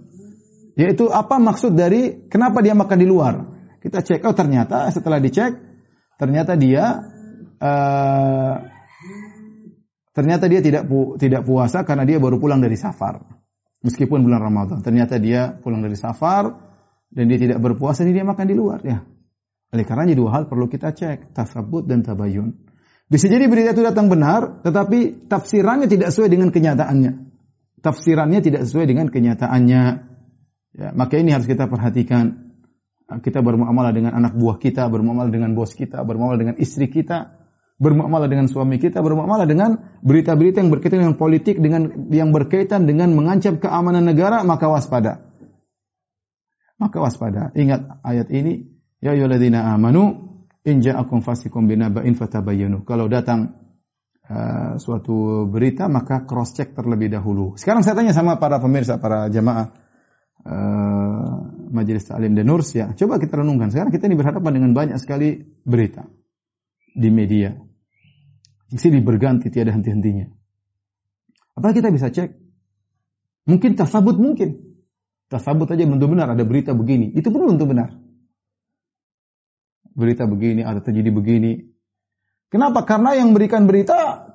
[0.72, 3.34] Yaitu apa maksud dari kenapa dia makan di luar?
[3.82, 5.52] Kita cek, oh ternyata setelah dicek,
[6.16, 7.02] ternyata dia
[7.58, 8.54] uh,
[10.14, 13.20] ternyata dia tidak pu, tidak puasa karena dia baru pulang dari safar.
[13.82, 16.46] Meskipun bulan Ramadan, ternyata dia pulang dari safar
[17.10, 19.02] dan dia tidak berpuasa, jadi dia makan di luar ya.
[19.72, 22.54] Oleh karenanya dua hal perlu kita cek, tasabut dan tabayun.
[23.08, 27.12] Bisa jadi berita itu datang benar, tetapi tafsirannya tidak sesuai dengan kenyataannya.
[27.82, 30.11] Tafsirannya tidak sesuai dengan kenyataannya.
[30.72, 32.52] Ya, maka ini harus kita perhatikan.
[33.12, 37.44] Kita bermuamalah dengan anak buah kita, bermuamalah dengan bos kita, bermuamalah dengan istri kita,
[37.76, 43.12] bermuamalah dengan suami kita, bermuamalah dengan berita-berita yang berkaitan dengan politik, dengan yang berkaitan dengan
[43.12, 45.28] mengancam keamanan negara, maka waspada.
[46.80, 47.52] Maka waspada.
[47.52, 48.64] Ingat ayat ini,
[49.04, 50.32] ya ayyuhalladzina amanu
[50.64, 52.88] in ja'akum fasikum binaba'in fatabayyanu.
[52.88, 53.60] Kalau datang
[54.24, 57.60] uh, suatu berita maka cross check terlebih dahulu.
[57.60, 59.81] Sekarang saya tanya sama para pemirsa, para jamaah
[60.46, 61.32] uh,
[61.72, 62.92] Majelis Ta'lim dan Nurs ya.
[62.92, 63.72] Coba kita renungkan.
[63.72, 66.04] Sekarang kita ini berhadapan dengan banyak sekali berita
[66.92, 67.56] di media.
[68.72, 70.28] Silih berganti tiada henti-hentinya.
[71.60, 72.32] Apa kita bisa cek?
[73.48, 74.80] Mungkin tasabut mungkin.
[75.28, 77.12] Tasabut aja belum benar ada berita begini.
[77.12, 77.92] Itu pun belum benar.
[79.92, 81.60] Berita begini, ada terjadi begini.
[82.48, 82.84] Kenapa?
[82.88, 84.28] Karena yang berikan berita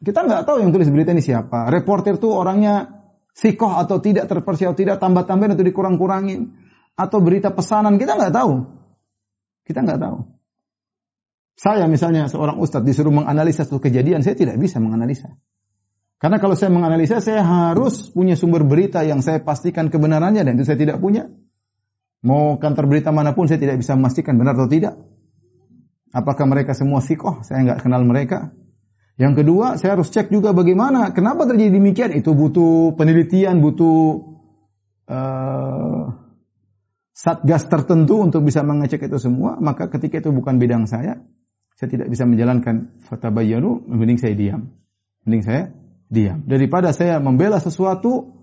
[0.00, 1.68] kita nggak tahu yang tulis berita ini siapa.
[1.68, 2.99] Reporter tuh orangnya
[3.34, 6.54] sikoh atau tidak terpercaya atau tidak tambah-tambahin atau dikurang-kurangin
[6.98, 8.52] atau berita pesanan kita nggak tahu.
[9.64, 10.18] Kita nggak tahu.
[11.60, 15.36] Saya misalnya seorang ustadz disuruh menganalisa suatu kejadian, saya tidak bisa menganalisa.
[16.20, 20.68] Karena kalau saya menganalisa, saya harus punya sumber berita yang saya pastikan kebenarannya dan itu
[20.68, 21.28] saya tidak punya.
[22.20, 25.00] Mau kantor berita mana pun saya tidak bisa memastikan benar atau tidak.
[26.12, 27.40] Apakah mereka semua sikoh?
[27.40, 28.52] Saya nggak kenal mereka.
[29.16, 32.10] Yang kedua, saya harus cek juga bagaimana, kenapa terjadi demikian.
[32.16, 34.22] Itu butuh penelitian, butuh
[35.10, 36.04] uh,
[37.12, 39.60] satgas tertentu untuk bisa mengecek itu semua.
[39.60, 41.20] Maka ketika itu bukan bidang saya,
[41.76, 44.72] saya tidak bisa menjalankan fatabayyanu, mending saya diam.
[45.28, 45.62] Mending saya
[46.08, 46.40] diam.
[46.48, 48.40] Daripada saya membela sesuatu,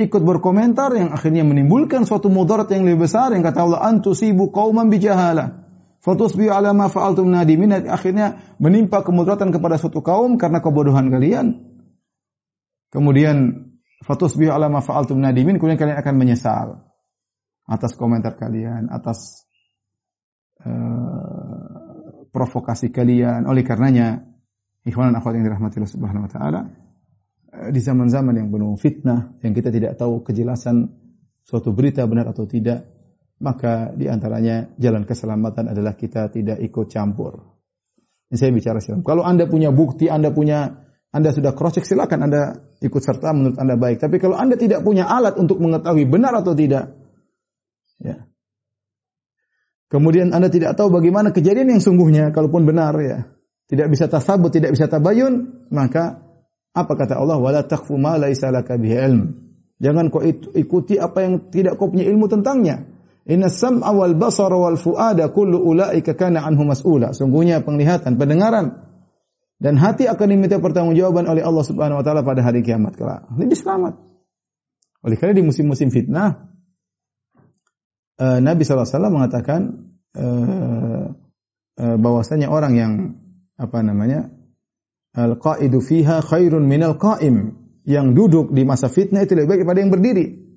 [0.00, 4.88] ikut berkomentar yang akhirnya menimbulkan suatu mudarat yang lebih besar yang kata Allah antusibu qauman
[4.88, 5.59] bijahala
[6.00, 11.60] fatusbihu ala ma fa'altum nadimin akhirnya menimpa kemudaratan kepada suatu kaum karena kebodohan kalian.
[12.90, 13.70] Kemudian
[14.02, 16.68] fatusbihu ala ma fa'altum nadimin kemudian kalian akan menyesal
[17.70, 19.46] atas komentar kalian, atas
[20.66, 23.46] uh, provokasi kalian.
[23.46, 24.26] Oleh karenanya,
[24.82, 26.60] ikhwan dan akhwat yang dirahmati Allah Subhanahu wa taala,
[27.70, 30.90] di zaman-zaman yang penuh fitnah, yang kita tidak tahu kejelasan
[31.46, 32.89] suatu berita benar atau tidak,
[33.40, 37.40] maka di antaranya jalan keselamatan adalah kita tidak ikut campur.
[38.30, 39.02] Ini saya bicara silam.
[39.02, 43.58] Kalau Anda punya bukti, Anda punya Anda sudah cross check silakan Anda ikut serta menurut
[43.58, 43.98] Anda baik.
[43.98, 46.94] Tapi kalau Anda tidak punya alat untuk mengetahui benar atau tidak,
[47.98, 48.30] ya.
[49.90, 53.26] Kemudian Anda tidak tahu bagaimana kejadian yang sungguhnya kalaupun benar ya.
[53.66, 56.22] Tidak bisa tasabut, tidak bisa tabayun, maka
[56.70, 57.38] apa kata Allah?
[57.38, 59.50] Wala takfu ma laisa ilm.
[59.80, 60.22] Jangan kau
[60.54, 62.99] ikuti apa yang tidak kau punya ilmu tentangnya.
[63.30, 67.14] Inna sam'a wal basara wal fuada kullu ulaika kana anhu mas'ula.
[67.14, 68.90] Sungguhnya penglihatan, pendengaran
[69.62, 73.30] dan hati akan diminta pertanggungjawaban oleh Allah Subhanahu wa taala pada hari kiamat kelak.
[73.38, 73.94] Lebih selamat.
[75.06, 76.50] Oleh karena di musim-musim fitnah
[78.18, 79.88] uh, Nabi SAW mengatakan
[80.18, 81.06] uh,
[81.78, 82.92] uh, bahwasanya orang yang
[83.54, 84.26] apa namanya
[85.14, 87.54] al-qaidu fiha khairun minal qaim
[87.86, 90.49] yang duduk di masa fitnah itu lebih baik daripada yang berdiri.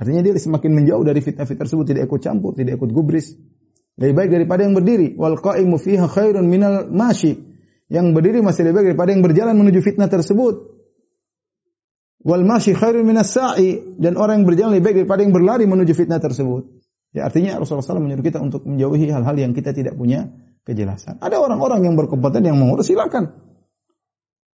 [0.00, 3.36] Artinya dia semakin menjauh dari fitnah-fitnah tersebut, tidak ikut campur, tidak ikut gubris.
[4.00, 5.12] Lebih baik daripada yang berdiri.
[5.12, 7.36] Wal qa'imu fiha khairun minal mashi.
[7.92, 10.72] Yang berdiri masih lebih baik daripada yang berjalan menuju fitnah tersebut.
[12.24, 13.76] Wal mashi khairun minas sa'i.
[14.00, 16.64] Dan orang yang berjalan lebih baik daripada yang berlari menuju fitnah tersebut.
[17.12, 20.32] Ya artinya Rasulullah SAW menyuruh kita untuk menjauhi hal-hal yang kita tidak punya
[20.64, 21.20] kejelasan.
[21.20, 23.36] Ada orang-orang yang berkompeten yang mengurus silakan.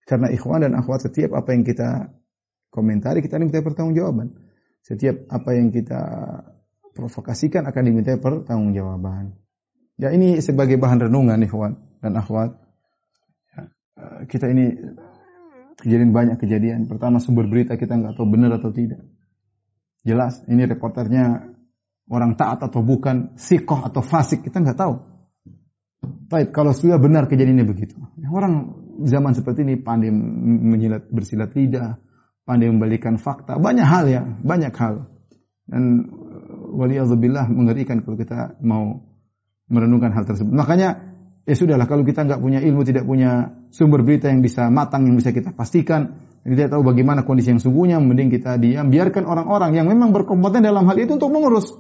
[0.10, 2.10] Karena ikhwan dan akhwat setiap apa yang kita
[2.73, 4.44] komentari kita minta pertanggungjawaban.
[4.85, 6.01] Setiap apa yang kita
[6.93, 9.33] provokasikan akan diminta pertanggungjawaban.
[9.97, 11.73] Ya ini sebagai bahan renungan nih kawan
[12.05, 12.53] dan akhwat.
[13.57, 13.61] Ya,
[13.97, 14.77] eh, kita ini
[15.81, 16.85] kejadian banyak kejadian.
[16.85, 19.01] Pertama sumber berita kita nggak tahu benar atau tidak.
[20.05, 21.49] Jelas ini reporternya
[22.05, 25.01] orang taat atau bukan, sikoh atau fasik kita nggak tahu.
[26.29, 27.97] Baik, kalau sudah benar kejadiannya begitu.
[28.21, 31.97] Ya, orang zaman seperti ini pandai menyilat bersilat lidah,
[32.45, 35.10] pandai membalikan fakta, banyak hal ya, banyak hal.
[35.65, 39.01] Dan uh, waliyadzubillah mengerikan kalau kita mau
[39.65, 40.53] merenungkan hal tersebut.
[40.53, 41.01] Makanya
[41.43, 45.17] ya sudahlah kalau kita nggak punya ilmu, tidak punya sumber berita yang bisa matang, yang
[45.17, 48.93] bisa kita pastikan, Kita tahu bagaimana kondisi yang sungguhnya, mending kita diam.
[48.93, 51.73] Biarkan orang-orang yang memang berkompeten dalam hal itu untuk mengurus.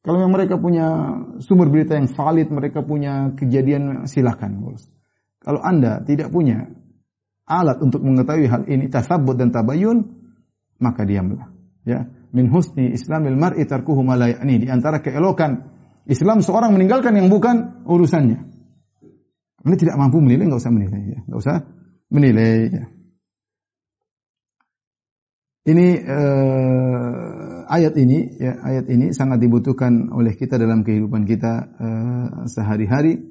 [0.00, 1.12] Kalau memang mereka punya
[1.44, 4.88] sumber berita yang valid, mereka punya kejadian, silakan ngurus.
[5.44, 6.72] Kalau Anda tidak punya
[7.46, 10.06] alat untuk mengetahui hal ini, tasabut dan tabayun,
[10.78, 11.50] maka diamlah.
[11.82, 15.72] Ya, min husni islamil mar'i tarkuhu ma Di antara keelokan
[16.06, 18.38] Islam seorang meninggalkan yang bukan urusannya.
[19.62, 21.18] Anda tidak mampu menilai, nggak usah menilai ya.
[21.30, 21.56] Nggak usah
[22.10, 22.84] menilai ya.
[25.62, 32.28] Ini uh, ayat ini ya ayat ini sangat dibutuhkan oleh kita dalam kehidupan kita uh,
[32.50, 33.22] sehari-hari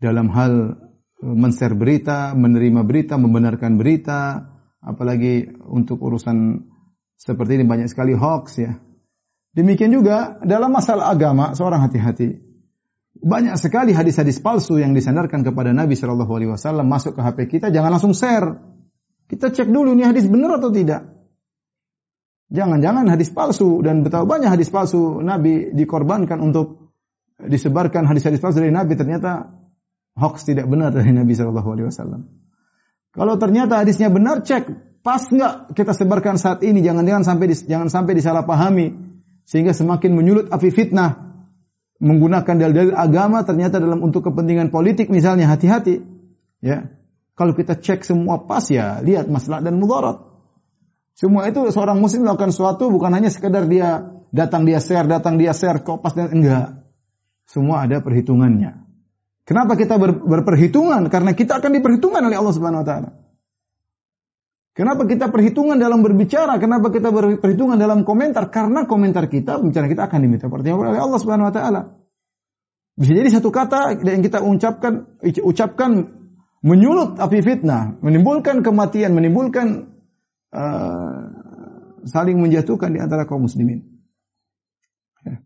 [0.00, 0.80] dalam hal
[1.24, 4.44] men-share berita, menerima berita, membenarkan berita,
[4.84, 6.60] apalagi untuk urusan
[7.16, 8.76] seperti ini banyak sekali hoax ya.
[9.54, 12.42] Demikian juga dalam masalah agama seorang hati-hati.
[13.24, 17.70] Banyak sekali hadis-hadis palsu yang disandarkan kepada Nabi Shallallahu Alaihi Wasallam masuk ke HP kita,
[17.70, 18.58] jangan langsung share.
[19.30, 21.14] Kita cek dulu ini hadis benar atau tidak.
[22.52, 26.92] Jangan-jangan hadis palsu dan betapa banyak hadis palsu Nabi dikorbankan untuk
[27.40, 29.53] disebarkan hadis-hadis palsu dari Nabi ternyata
[30.14, 32.26] hoax tidak benar dari Nabi Shallallahu Alaihi Wasallam.
[33.14, 34.66] Kalau ternyata hadisnya benar, cek
[35.04, 36.82] pas nggak kita sebarkan saat ini.
[36.82, 38.86] Jangan-jangan sampai di, jangan sampai disalahpahami
[39.46, 41.34] sehingga semakin menyulut api fitnah
[42.02, 46.02] menggunakan dalil-dalil agama ternyata dalam untuk kepentingan politik misalnya hati-hati
[46.58, 46.90] ya
[47.38, 50.18] kalau kita cek semua pas ya lihat masalah dan mudarat
[51.14, 55.54] semua itu seorang muslim melakukan sesuatu bukan hanya sekedar dia datang dia share, datang dia
[55.54, 56.82] share, kopas dan enggak.
[57.46, 58.82] Semua ada perhitungannya.
[59.44, 61.12] Kenapa kita ber, berperhitungan?
[61.12, 63.10] Karena kita akan diperhitungkan oleh Allah Subhanahu wa taala.
[64.74, 66.58] Kenapa kita perhitungan dalam berbicara?
[66.58, 68.50] Kenapa kita berperhitungan dalam komentar?
[68.50, 71.80] Karena komentar kita, pembicaraan kita akan diminta pertanggungan oleh Allah Subhanahu wa taala.
[72.98, 75.90] Bisa jadi satu kata yang kita ucapkan ucapkan
[76.64, 79.94] menyulut api fitnah, menimbulkan kematian, menimbulkan
[80.50, 81.20] uh,
[82.08, 83.84] saling menjatuhkan di antara kaum muslimin.
[85.22, 85.38] Ya.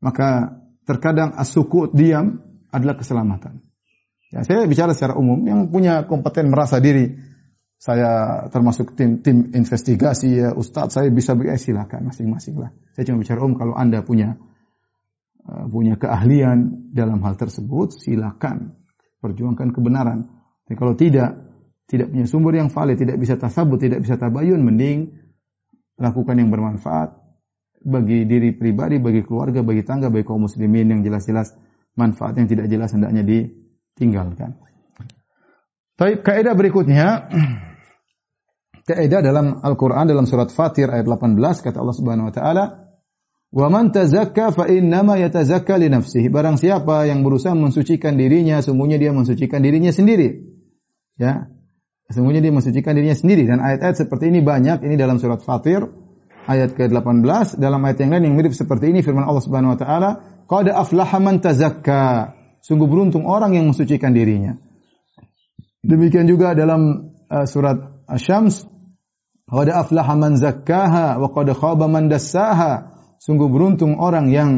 [0.00, 3.62] Maka terkadang asukut diam adalah keselamatan.
[4.30, 7.18] Ya, saya bicara secara umum yang punya kompeten merasa diri
[7.80, 12.70] saya termasuk tim tim investigasi ya Ustadz saya bisa beri silakan masing-masing lah.
[12.92, 14.36] Saya cuma bicara umum kalau anda punya
[15.48, 18.76] uh, punya keahlian dalam hal tersebut silakan
[19.24, 20.28] perjuangkan kebenaran.
[20.68, 21.40] Tapi kalau tidak
[21.90, 25.10] tidak punya sumber yang valid, tidak bisa tasabut, tidak bisa tabayun, mending
[25.98, 27.18] lakukan yang bermanfaat
[27.80, 31.56] bagi diri pribadi, bagi keluarga, bagi tangga, bagi kaum muslimin yang jelas-jelas
[32.00, 34.56] manfaat yang tidak jelas hendaknya ditinggalkan.
[36.00, 37.28] Tapi kaidah berikutnya
[38.88, 42.64] kaidah dalam Al-Qur'an dalam surat Fatir ayat 18 kata Allah Subhanahu wa taala
[43.50, 46.30] Wa man tazakka fa innama yatazakka li nafsihi.
[46.30, 50.38] Barang siapa yang berusaha mensucikan dirinya, sungguhnya dia mensucikan dirinya sendiri.
[51.18, 51.50] Ya.
[52.06, 55.86] Sesungguhnya dia mensucikan dirinya sendiri dan ayat-ayat seperti ini banyak ini dalam surat Fatir
[56.50, 60.10] ayat ke-18 dalam ayat yang lain yang mirip seperti ini firman Allah Subhanahu wa taala
[60.50, 62.34] qad aflaha man tazakka.
[62.60, 64.58] Sungguh beruntung orang yang mensucikan dirinya.
[65.80, 68.66] Demikian juga dalam uh, surat Asy-Syams
[69.46, 72.90] qad aflaha man zakkaha wa qad khaba man dassaha.
[73.22, 74.50] Sungguh beruntung orang yang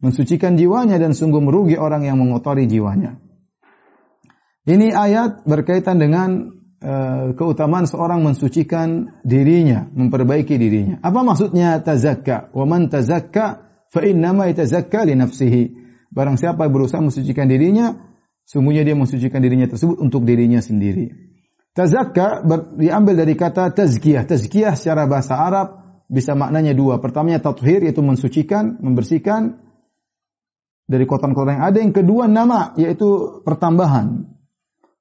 [0.00, 3.20] mensucikan jiwanya dan sungguh merugi orang yang mengotori jiwanya.
[4.64, 6.54] Ini ayat berkaitan dengan
[6.84, 11.00] Eh, keutamaan seorang mensucikan dirinya, memperbaiki dirinya.
[11.00, 12.52] Apa maksudnya tazakka?
[12.52, 13.63] Wa tazakka
[13.94, 15.62] fa innama yatazakka li nafsihi.
[16.10, 17.94] Barang siapa berusaha mensucikan dirinya,
[18.42, 21.14] sungguhnya dia mensucikan dirinya tersebut untuk dirinya sendiri.
[21.74, 22.46] Tazakka
[22.78, 24.26] diambil dari kata tazkiyah.
[24.26, 25.68] Tazkiyah secara bahasa Arab
[26.06, 27.02] bisa maknanya dua.
[27.02, 29.58] Pertamanya tathhir yaitu mensucikan, membersihkan
[30.86, 31.78] dari kotoran-kotoran yang ada.
[31.82, 34.22] Yang kedua nama yaitu pertambahan.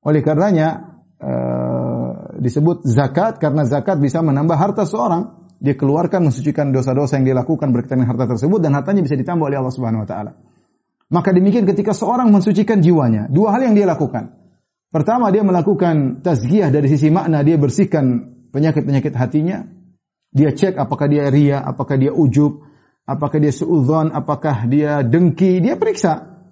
[0.02, 2.12] Oleh karenanya Eh,
[2.44, 5.43] disebut zakat karena zakat bisa menambah harta seorang.
[5.64, 9.48] Dia keluarkan mensucikan dosa-dosa yang dia lakukan berkaitan dengan harta tersebut dan hartanya bisa ditambah
[9.48, 10.32] oleh Allah Subhanahu wa taala.
[11.08, 14.36] Maka demikian ketika seorang mensucikan jiwanya, dua hal yang dia lakukan.
[14.92, 19.64] Pertama dia melakukan tazkiyah dari sisi makna, dia bersihkan penyakit-penyakit hatinya.
[20.36, 22.68] Dia cek apakah dia ria, apakah dia ujub,
[23.08, 26.44] apakah dia suudzon, apakah dia dengki, dia periksa.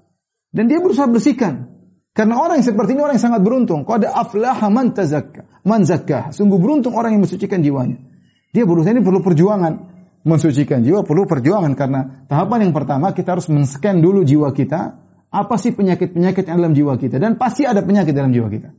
[0.56, 1.68] Dan dia berusaha bersihkan.
[2.16, 3.88] Karena orang yang seperti ini orang yang sangat beruntung.
[3.88, 6.32] Qad aflaha man tazakka, man zakka.
[6.36, 8.11] Sungguh beruntung orang yang mensucikan jiwanya.
[8.52, 9.92] Dia berusaha ini perlu perjuangan.
[10.22, 15.02] Mensucikan jiwa perlu perjuangan karena tahapan yang pertama kita harus men-scan dulu jiwa kita.
[15.34, 18.70] Apa sih penyakit-penyakit yang dalam jiwa kita dan pasti ada penyakit dalam jiwa kita.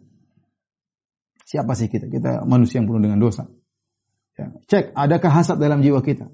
[1.48, 2.06] Siapa sih kita?
[2.12, 3.48] Kita manusia yang penuh dengan dosa.
[4.38, 4.54] Ya.
[4.68, 6.30] Cek, adakah hasad dalam jiwa kita?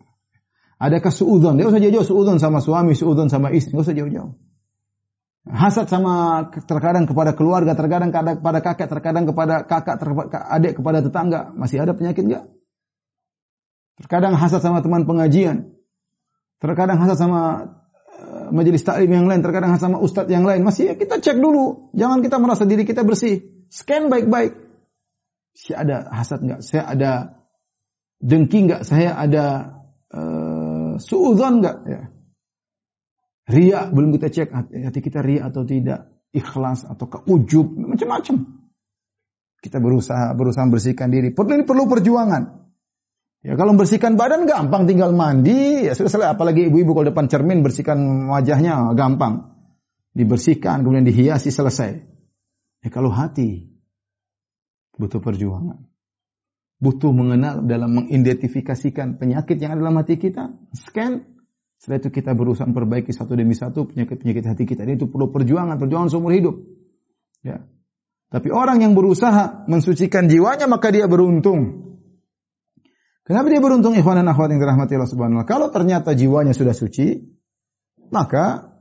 [0.79, 1.59] Adakah suudon?
[1.59, 4.33] Dia usah jauh-jauh suudon sama suami, suudon sama istri, Enggak usah jauh-jauh.
[5.49, 11.41] hasad sama terkadang kepada keluarga, terkadang kepada kakek, terkadang kepada kakak, terkadang adik, kepada tetangga,
[11.57, 12.45] masih ada penyakit enggak?
[13.99, 15.75] Terkadang hasad sama teman pengajian,
[16.63, 17.43] terkadang hasad sama
[18.15, 21.35] uh, majelis taklim yang lain, terkadang hasad sama ustadz yang lain, masih ya kita cek
[21.35, 24.55] dulu, jangan kita merasa diri kita bersih, scan baik-baik.
[25.59, 26.61] Saya ada hasad enggak?
[26.63, 27.13] Saya ada
[28.23, 28.87] dengki enggak?
[28.87, 29.45] Saya ada
[30.15, 31.77] uh, suudzon enggak?
[31.91, 32.03] Ya.
[33.51, 38.63] Ria belum kita cek hati kita ria atau tidak, ikhlas atau keujub, macam-macam.
[39.59, 41.35] Kita berusaha berusaha bersihkan diri.
[41.35, 42.68] Perlu ini perlu perjuangan.
[43.39, 46.35] Ya kalau bersihkan badan gampang tinggal mandi ya sudah selesai.
[46.35, 49.55] Apalagi ibu-ibu kalau depan cermin bersihkan wajahnya gampang.
[50.11, 52.03] Dibersihkan kemudian dihiasi selesai.
[52.83, 53.71] Ya kalau hati
[54.99, 55.87] butuh perjuangan.
[56.79, 60.55] Butuh mengenal dalam mengidentifikasikan penyakit yang ada dalam hati kita.
[60.75, 61.39] Scan
[61.79, 64.83] setelah itu kita berusaha memperbaiki satu demi satu penyakit-penyakit hati kita.
[64.83, 66.59] Ini itu perlu perjuangan, perjuangan seumur hidup.
[67.47, 67.63] Ya.
[68.29, 71.88] Tapi orang yang berusaha mensucikan jiwanya maka dia beruntung.
[73.29, 76.73] Kenapa dia beruntung ikhwan dan akhwat yang dirahmati Allah Subhanahu wa Kalau ternyata jiwanya sudah
[76.73, 77.29] suci,
[78.09, 78.73] maka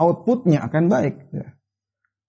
[0.00, 1.14] outputnya akan baik.
[1.36, 1.52] Ya.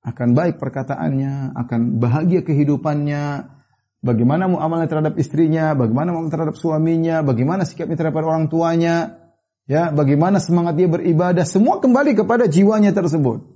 [0.03, 3.47] Akan baik perkataannya, akan bahagia kehidupannya,
[4.03, 9.23] bagaimana muamalah terhadap istrinya, bagaimana muamalah terhadap suaminya, bagaimana sikapnya terhadap orang tuanya,
[9.63, 13.47] Ya, bagaimana semangat dia beribadah, semua kembali kepada jiwanya tersebut.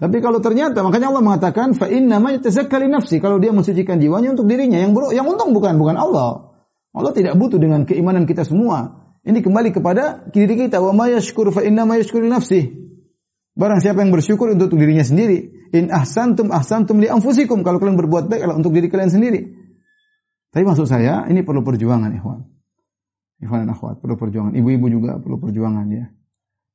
[0.00, 4.48] Tapi kalau ternyata makanya Allah mengatakan fa inna yatazakkali nafsi kalau dia mensucikan jiwanya untuk
[4.48, 6.56] dirinya yang buruk yang untung bukan bukan Allah.
[6.96, 8.96] Allah tidak butuh dengan keimanan kita semua.
[9.20, 12.72] Ini kembali kepada diri kita wa ma yashkur fa inna ma yashkuru nafsi.
[13.52, 15.52] Barang siapa yang bersyukur untuk dirinya sendiri.
[15.76, 17.60] In ahsantum ahsantum li anfusikum.
[17.60, 19.52] Kalau kalian berbuat baik adalah untuk diri kalian sendiri.
[20.48, 22.48] Tapi maksud saya ini perlu perjuangan, ikhwan.
[23.44, 24.56] Ikhwan dan akhwat, perlu perjuangan.
[24.56, 26.08] Ibu-ibu juga perlu perjuangan ya.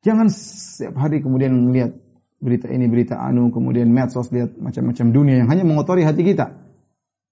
[0.05, 1.97] Jangan setiap hari kemudian melihat
[2.39, 6.55] berita ini, berita anu, kemudian medsos, lihat macam-macam dunia yang hanya mengotori hati kita.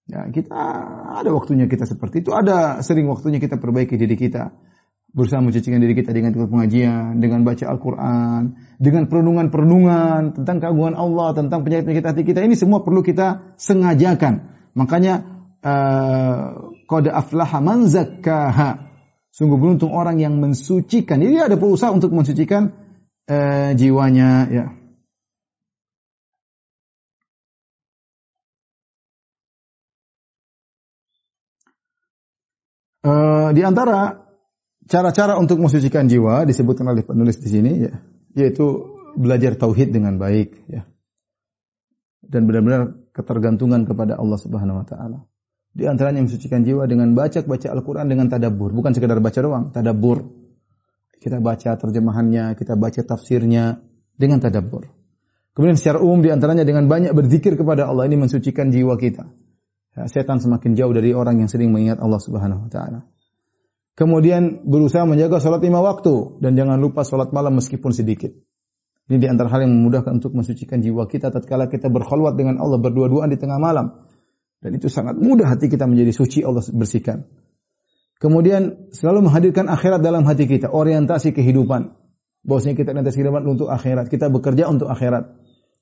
[0.04, 0.52] Ya, kita
[1.24, 4.52] ada waktunya kita seperti itu, ada sering waktunya kita perbaiki diri kita.
[5.14, 11.62] Berusaha mencucikan diri kita dengan pengajian, dengan baca Al-Quran, dengan perenungan-perenungan tentang keagungan Allah, tentang
[11.62, 12.42] penyakit-penyakit hati kita.
[12.42, 14.50] Ini semua perlu kita sengajakan.
[14.74, 15.22] Makanya,
[15.62, 18.92] uh, Qad aflaha man zakkaha.
[19.34, 21.18] Sungguh beruntung orang yang mensucikan.
[21.18, 22.70] Jadi ada berusaha untuk mensucikan
[23.26, 24.66] uh, jiwanya ya.
[33.04, 34.24] Uh, di antara
[34.88, 37.94] cara-cara untuk mensucikan jiwa disebutkan oleh penulis di sini ya,
[38.32, 40.88] yaitu belajar tauhid dengan baik ya.
[42.24, 45.20] Dan benar-benar ketergantungan kepada Allah Subhanahu wa taala.
[45.74, 48.72] Di antaranya mensucikan jiwa dengan baca baca Al-Quran dengan tadabur.
[48.72, 50.24] Bukan sekedar baca doang, tadabur.
[51.20, 53.84] Kita baca terjemahannya, kita baca tafsirnya
[54.16, 54.88] dengan tadabur.
[55.54, 59.28] Kemudian secara umum di antaranya dengan banyak berzikir kepada Allah ini mensucikan jiwa kita.
[59.94, 63.06] Ya, setan semakin jauh dari orang yang sering mengingat Allah Subhanahu wa taala.
[63.94, 68.34] Kemudian berusaha menjaga sholat lima waktu dan jangan lupa sholat malam meskipun sedikit.
[69.06, 72.82] Ini di antara hal yang memudahkan untuk mensucikan jiwa kita tatkala kita berkhulwat dengan Allah
[72.82, 74.10] berdua-duaan di tengah malam.
[74.64, 77.30] Dan itu sangat mudah hati kita menjadi suci Allah bersihkan.
[78.18, 81.94] Kemudian selalu menghadirkan akhirat dalam hati kita, orientasi kehidupan.
[82.48, 85.38] Bahwasanya kita orientasi kehidupan untuk akhirat, kita bekerja untuk akhirat.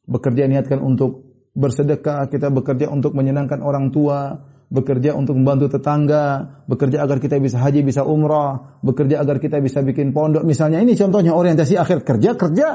[0.09, 7.03] Bekerja niatkan untuk bersedekah, kita bekerja untuk menyenangkan orang tua, bekerja untuk membantu tetangga, bekerja
[7.03, 10.47] agar kita bisa haji, bisa umrah, bekerja agar kita bisa bikin pondok.
[10.47, 12.69] Misalnya ini contohnya orientasi akhir kerja kerja,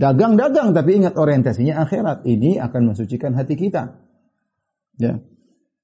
[0.00, 2.24] dagang dagang, tapi ingat orientasinya akhirat.
[2.24, 4.00] Ini akan mensucikan hati kita.
[4.96, 5.20] Ya.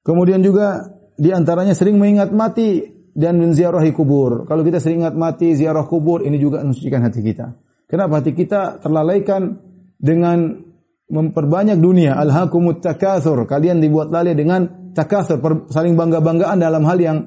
[0.00, 0.88] Kemudian juga
[1.20, 4.48] di antaranya sering mengingat mati dan menziarahi kubur.
[4.48, 7.54] Kalau kita sering ingat mati, ziarah kubur, ini juga mensucikan hati kita.
[7.86, 9.60] Kenapa hati kita terlalaikan
[10.00, 10.63] dengan
[11.10, 13.44] memperbanyak dunia, alhaqumut takatsur.
[13.44, 17.18] Kalian dibuat lalai dengan takatsur, saling bangga-banggaan dalam hal yang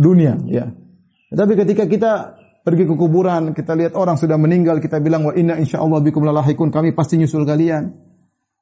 [0.00, 0.72] dunia, ya.
[1.26, 2.12] Tapi ketika kita
[2.64, 6.72] pergi ke kuburan, kita lihat orang sudah meninggal, kita bilang wa inna insyaallah bikum lalahikun,
[6.72, 8.06] kami pasti nyusul kalian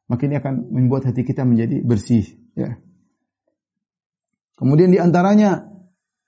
[0.08, 2.28] maka ini akan membuat hati kita menjadi bersih.
[2.52, 2.76] Ya.
[4.54, 5.64] Kemudian di antaranya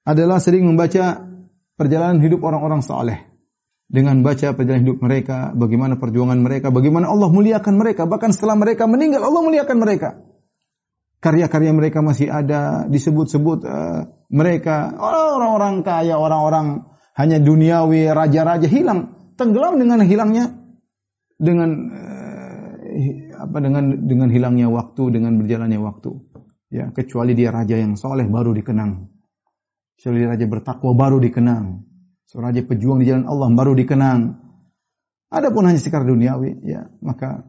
[0.06, 1.22] adalah sering membaca
[1.76, 3.20] perjalanan hidup orang-orang saleh.
[3.86, 8.90] Dengan baca perjalanan hidup mereka, bagaimana perjuangan mereka, bagaimana Allah muliakan mereka, bahkan setelah mereka
[8.90, 10.26] meninggal Allah muliakan mereka.
[11.22, 16.82] Karya-karya mereka masih ada, disebut-sebut uh, mereka orang-orang kaya, orang-orang
[17.14, 20.50] hanya duniawi, raja-raja hilang, tenggelam dengan hilangnya
[21.38, 22.70] dengan uh,
[23.46, 26.10] apa dengan dengan hilangnya waktu, dengan berjalannya waktu.
[26.74, 29.06] Ya, kecuali dia raja yang soleh baru dikenang.
[29.94, 31.86] Kecuali raja bertakwa baru dikenang.
[32.26, 34.20] Seorang raja pejuang di jalan Allah baru dikenang.
[35.30, 37.46] Adapun hanya sekedar duniawi, ya maka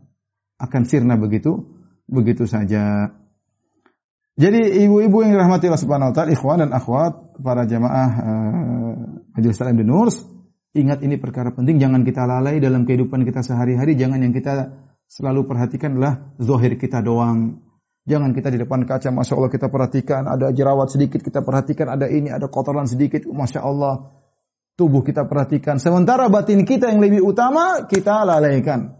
[0.57, 1.77] akan sirna begitu
[2.09, 3.13] begitu saja.
[4.37, 8.93] Jadi ibu-ibu yang dirahmati Allah Subhanahu wa taala, ikhwan dan akhwat, para jamaah uh,
[9.33, 10.21] Majelis Salam Nurs,
[10.77, 14.77] ingat ini perkara penting jangan kita lalai dalam kehidupan kita sehari-hari, jangan yang kita
[15.09, 17.65] selalu perhatikan adalah zahir kita doang.
[18.07, 22.07] Jangan kita di depan kaca, Masya Allah kita perhatikan, ada jerawat sedikit, kita perhatikan, ada
[22.07, 24.15] ini, ada kotoran sedikit, Masya Allah.
[24.77, 25.81] Tubuh kita perhatikan.
[25.81, 28.93] Sementara batin kita yang lebih utama, kita lalaikan.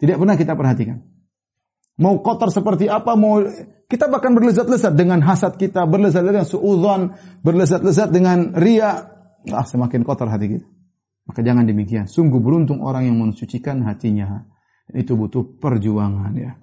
[0.00, 1.04] Tidak pernah kita perhatikan.
[2.00, 3.44] Mau kotor seperti apa, mau
[3.88, 7.02] kita bahkan berlezat-lezat dengan hasad kita, berlezat-lezat dengan suudzon,
[7.44, 9.12] berlezat-lezat dengan ria.
[9.52, 10.66] Ah, semakin kotor hati kita.
[11.26, 12.08] Maka jangan demikian.
[12.08, 14.48] Sungguh beruntung orang yang mensucikan hatinya.
[14.90, 16.56] Itu butuh perjuangan ya.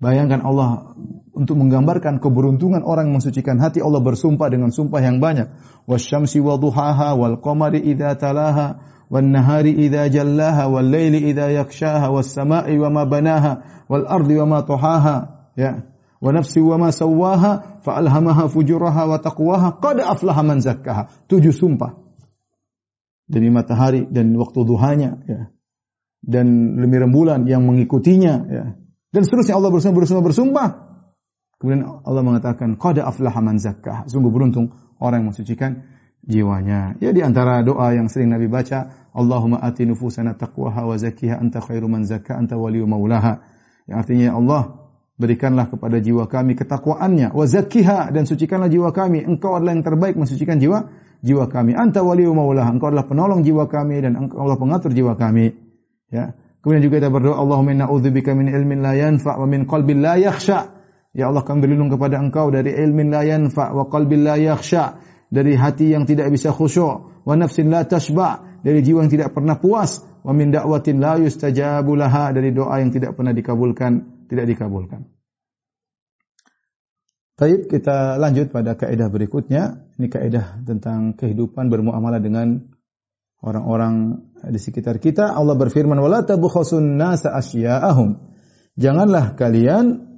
[0.00, 0.96] Bayangkan Allah
[1.36, 5.52] untuk menggambarkan keberuntungan orang mensucikan hati Allah bersumpah dengan sumpah yang banyak.
[5.84, 8.80] Wasyamsi wa duhaha wal qamari idza talaha
[9.12, 14.40] wan nahari idza jallaha wal laili idza yakshaha was sama'i wa ma banaha wal ardi
[14.40, 15.16] wa ma tuhaha
[15.60, 15.84] ya
[16.16, 21.28] wa nafsi wa ma sawwaha fa alhamaha fujuraha wa taqwaha qad aflaha man zakkaha.
[21.28, 22.00] Tujuh sumpah.
[23.28, 25.52] Demi matahari dan waktu duhanya ya.
[26.24, 28.64] Dan lemir rembulan yang mengikutinya ya.
[29.10, 30.68] Dan seterusnya Allah bersumpah bersumpah bersumpah.
[31.60, 34.06] Kemudian Allah mengatakan qad aflaha man zakkaha.
[34.08, 35.84] Sungguh beruntung orang yang mensucikan
[36.24, 36.96] jiwanya.
[37.02, 41.60] Ya di antara doa yang sering Nabi baca, Allahumma ati nufusana taqwaha wa zakkiha anta
[41.60, 43.44] khairu man zakka anta waliyyu maulaha.
[43.84, 44.62] Yang artinya Allah
[45.20, 50.16] berikanlah kepada jiwa kami ketakwaannya wa zakkiha dan sucikanlah jiwa kami engkau adalah yang terbaik
[50.16, 50.88] mensucikan jiwa
[51.20, 55.20] jiwa kami anta waliyyu maulah engkau adalah penolong jiwa kami dan engkau Allah pengatur jiwa
[55.20, 55.52] kami
[56.08, 60.04] ya kemudian juga kita berdoa Allahumma inna a'udzubika min ilmin la yanfa wa min qalbin
[60.04, 60.76] la yakhsha
[61.16, 65.00] ya Allah kami berlindung kepada engkau dari ilmin la yanfa wa qalbin la yakhsha
[65.30, 69.56] dari hati yang tidak bisa khusyuk wa nafsin la tashba dari jiwa yang tidak pernah
[69.56, 75.10] puas wa min da'watin la yustajabu laha dari doa yang tidak pernah dikabulkan tidak dikabulkan.
[77.34, 79.90] Baik, kita lanjut pada kaidah berikutnya.
[79.98, 82.68] Ini kaidah tentang kehidupan bermuamalah dengan
[83.40, 85.32] orang-orang di sekitar kita.
[85.32, 88.16] Allah berfirman, "Wala tabkhasun nasa asya'ahum."
[88.80, 90.08] Janganlah kalian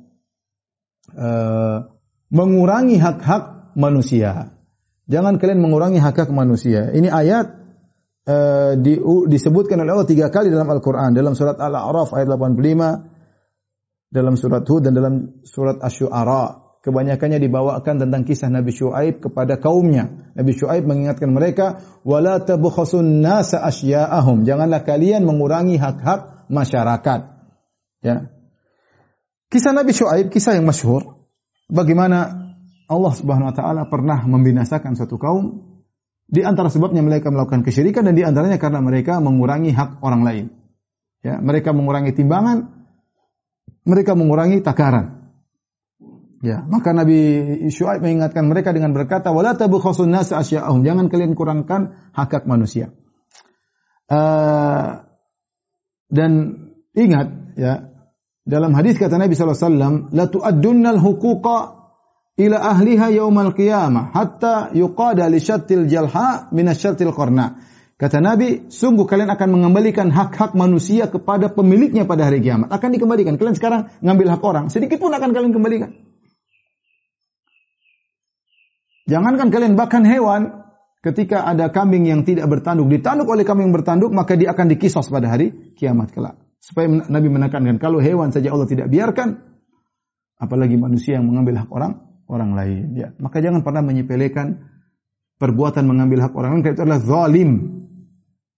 [1.17, 1.79] uh,
[2.31, 4.55] mengurangi hak-hak manusia.
[5.11, 6.95] Jangan kalian mengurangi hak-hak manusia.
[6.95, 7.47] Ini ayat
[8.31, 11.11] uh, di, disebutkan oleh Allah tiga kali dalam Al-Quran.
[11.13, 16.62] Dalam surat Al-A'raf ayat 85, dalam surat Hud dan dalam surat Asy-Syu'ara.
[16.83, 20.35] Kebanyakannya dibawakan tentang kisah Nabi Syuaib kepada kaumnya.
[20.35, 27.21] Nabi Syuaib mengingatkan mereka, "Wala tabkhasun nasa asya'ahum." Janganlah kalian mengurangi hak-hak masyarakat.
[28.03, 28.35] Ya.
[29.47, 31.23] Kisah Nabi Syuaib kisah yang masyhur
[31.71, 32.51] bagaimana
[32.91, 35.63] Allah Subhanahu wa taala pernah membinasakan satu kaum
[36.27, 40.47] di antara sebabnya mereka melakukan kesyirikan dan di antaranya karena mereka mengurangi hak orang lain.
[41.23, 42.91] Ya, mereka mengurangi timbangan,
[43.87, 45.22] mereka mengurangi takaran.
[46.43, 51.95] Ya, maka Nabi Syuaib mengingatkan mereka dengan berkata, "Wala tabkhasun nas asya'ahum." Jangan kalian kurangkan
[52.11, 52.91] hak-hak manusia.
[54.11, 55.07] Uh,
[56.11, 56.31] dan
[56.99, 57.95] ingat ya,
[58.43, 61.59] dalam hadis kata Nabi sallallahu alaihi wasallam, "La tu'addunnal huquqa
[62.35, 67.63] ila ahliha yaumal qiyamah hatta yuqada li syattil jalha min asyattil qarna."
[68.03, 72.67] Kata Nabi, sungguh kalian akan mengembalikan hak-hak manusia kepada pemiliknya pada hari kiamat.
[72.75, 73.39] Akan dikembalikan.
[73.39, 75.95] Kalian sekarang ngambil hak orang, sedikit pun akan kalian kembalikan.
[79.13, 80.65] Jangankan kalian bahkan hewan,
[81.05, 85.29] ketika ada kambing yang tidak bertanduk, ditanduk oleh kambing bertanduk, maka dia akan dikisos pada
[85.29, 86.41] hari kiamat kelak.
[86.65, 89.37] Supaya Nabi menekankan, kalau hewan saja Allah tidak biarkan,
[90.41, 92.97] apalagi manusia yang mengambil hak orang orang lain.
[92.97, 94.65] Ya, maka jangan pernah menyepelekan
[95.37, 97.51] perbuatan mengambil hak orang lain, itu adalah zalim.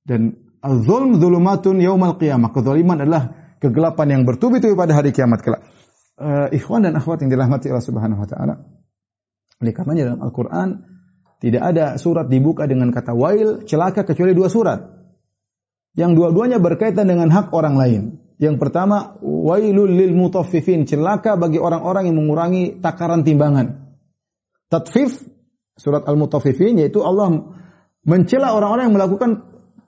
[0.06, 2.54] Dan az-zulm zulumatun yaumal qiyamah.
[2.54, 5.66] Kezaliman adalah kegelapan yang bertubi-tubi pada hari kiamat kelak.
[6.14, 8.83] Uh, ikhwan dan akhwat yang dirahmati Allah Subhanahu wa taala.
[9.62, 10.68] Oleh karenanya dalam Al-Qur'an
[11.38, 14.80] tidak ada surat dibuka dengan kata wail, celaka kecuali dua surat.
[15.94, 18.02] Yang dua-duanya berkaitan dengan hak orang lain.
[18.42, 23.94] Yang pertama, wailul lil mutaffifin, celaka bagi orang-orang yang mengurangi takaran timbangan.
[24.66, 25.22] Tatfif
[25.78, 27.54] surat Al-Mutaffifin yaitu Allah
[28.02, 29.30] mencela orang-orang yang melakukan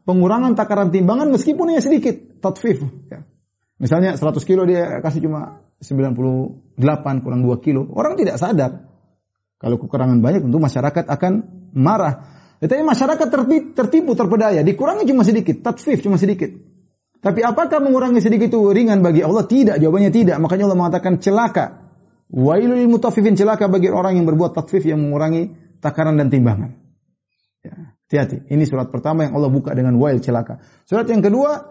[0.07, 2.87] pengurangan takaran timbangan meskipun hanya sedikit, tatfif.
[3.11, 3.27] Ya.
[3.77, 7.85] Misalnya 100 kilo dia kasih cuma 98 kurang 2 kilo.
[7.93, 8.89] Orang tidak sadar.
[9.57, 11.33] Kalau kekurangan banyak tentu masyarakat akan
[11.73, 12.29] marah.
[12.61, 13.27] Tetapi masyarakat
[13.77, 14.61] tertipu, terpedaya.
[14.65, 16.53] Dikurangi cuma sedikit, tatfif cuma sedikit.
[17.21, 19.45] Tapi apakah mengurangi sedikit itu ringan bagi Allah?
[19.49, 20.37] Tidak, jawabannya tidak.
[20.41, 21.89] Makanya Allah mengatakan celaka.
[22.29, 26.77] Wailul mutaffifin celaka bagi orang yang berbuat tatfif yang mengurangi takaran dan timbangan.
[27.65, 27.97] Ya.
[28.07, 28.47] Hati-hati.
[28.47, 30.63] Ini surat pertama yang Allah buka dengan wail celaka.
[30.87, 31.67] Surat yang kedua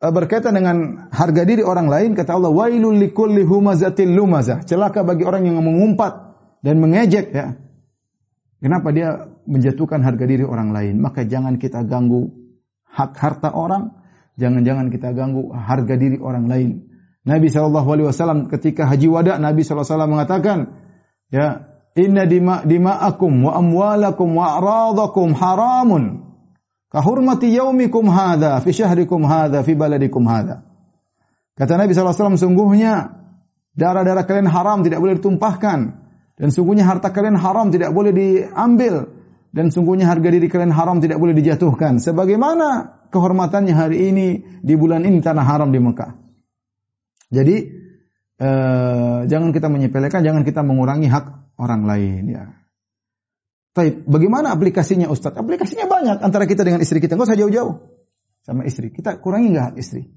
[0.00, 4.64] uh, berkaitan dengan harga diri orang lain kata Allah wailul likulli humazatil lumazah.
[4.64, 6.29] Celaka bagi orang yang mengumpat
[6.60, 7.56] dan mengejek ya.
[8.60, 11.00] Kenapa dia menjatuhkan harga diri orang lain?
[11.00, 12.28] Maka jangan kita ganggu
[12.84, 13.96] hak harta orang,
[14.36, 16.70] jangan-jangan kita ganggu harga diri orang lain.
[17.24, 20.76] Nabi SAW ketika haji wada Nabi SAW mengatakan
[21.32, 26.32] ya inna dima dima'akum wa amwalakum wa a'radakum haramun
[26.88, 30.64] kahurmati yaumikum hadha fi syahrikum hadha fi baladikum hadha.
[31.60, 33.20] Kata Nabi SAW, sungguhnya
[33.76, 35.99] darah-darah kalian haram tidak boleh ditumpahkan.
[36.40, 39.12] Dan sungguhnya harta kalian haram tidak boleh diambil.
[39.52, 42.00] Dan sungguhnya harga diri kalian haram tidak boleh dijatuhkan.
[42.00, 44.26] Sebagaimana kehormatannya hari ini
[44.64, 46.16] di bulan ini tanah haram di Mekah.
[47.28, 47.56] Jadi
[48.40, 52.44] eh, jangan kita menyepelekan, jangan kita mengurangi hak orang lain ya.
[53.76, 55.36] Tapi bagaimana aplikasinya Ustaz?
[55.36, 57.14] Aplikasinya banyak antara kita dengan istri kita.
[57.14, 57.74] Enggak usah jauh-jauh
[58.42, 58.88] sama istri.
[58.90, 60.08] Kita kurangi enggak istri?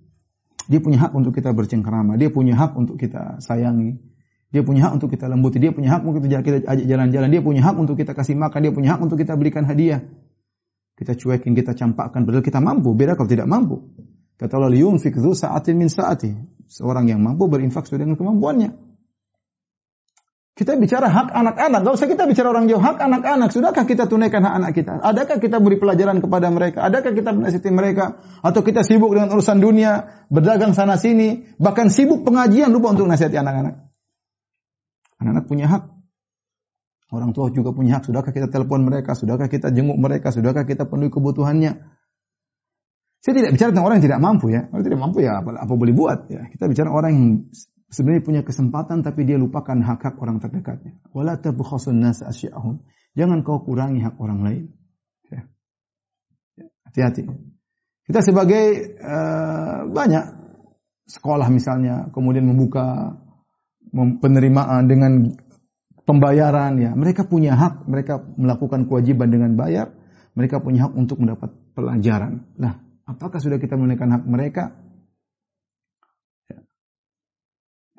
[0.72, 4.00] Dia punya hak untuk kita bercengkerama, dia punya hak untuk kita sayangi,
[4.54, 7.66] dia punya hak untuk kita lembuti, dia punya hak untuk kita ajak jalan-jalan, dia punya
[7.66, 10.06] hak untuk kita kasih makan, dia punya hak untuk kita berikan hadiah.
[10.94, 12.94] Kita cuekin, kita campakkan, padahal kita mampu.
[12.94, 13.82] Beda kalau tidak mampu.
[14.38, 16.38] Kata Allah, liyunfik dhu sa'atin min sa'ati.
[16.70, 18.94] Seorang yang mampu berinfak sesuai dengan kemampuannya.
[20.54, 23.50] Kita bicara hak anak-anak, gak usah kita bicara orang jauh, hak anak-anak.
[23.50, 25.02] Sudahkah kita tunaikan hak anak kita?
[25.02, 26.86] Adakah kita beri pelajaran kepada mereka?
[26.86, 28.22] Adakah kita menasihati mereka?
[28.46, 33.34] Atau kita sibuk dengan urusan dunia, berdagang sana sini, bahkan sibuk pengajian lupa untuk nasihati
[33.34, 33.93] anak-anak.
[35.24, 35.84] Anak-anak punya hak.
[37.14, 38.12] Orang tua juga punya hak.
[38.12, 39.16] Sudahkah kita telepon mereka?
[39.16, 40.36] Sudahkah kita jenguk mereka?
[40.36, 41.80] Sudahkah kita penuhi kebutuhannya?
[43.24, 44.68] Saya tidak bicara tentang orang yang tidak mampu ya.
[44.68, 46.44] Orang tidak mampu ya apa, apa boleh buat ya.
[46.52, 47.28] Kita bicara orang yang
[47.88, 51.00] sebenarnya punya kesempatan tapi dia lupakan hak-hak orang terdekatnya.
[51.16, 52.84] Wala tabkhasun nas asya'ahum.
[53.16, 54.64] Jangan kau kurangi hak orang lain.
[55.32, 55.48] Ya.
[56.60, 57.24] Ya, hati-hati.
[58.04, 60.26] Kita sebagai uh, banyak
[61.08, 63.16] sekolah misalnya kemudian membuka
[63.92, 65.34] penerimaan dengan
[66.08, 66.92] pembayaran ya.
[66.96, 69.92] Mereka punya hak, mereka melakukan kewajiban dengan bayar,
[70.38, 72.48] mereka punya hak untuk mendapat pelajaran.
[72.56, 74.72] Nah, apakah sudah kita menunaikan hak mereka?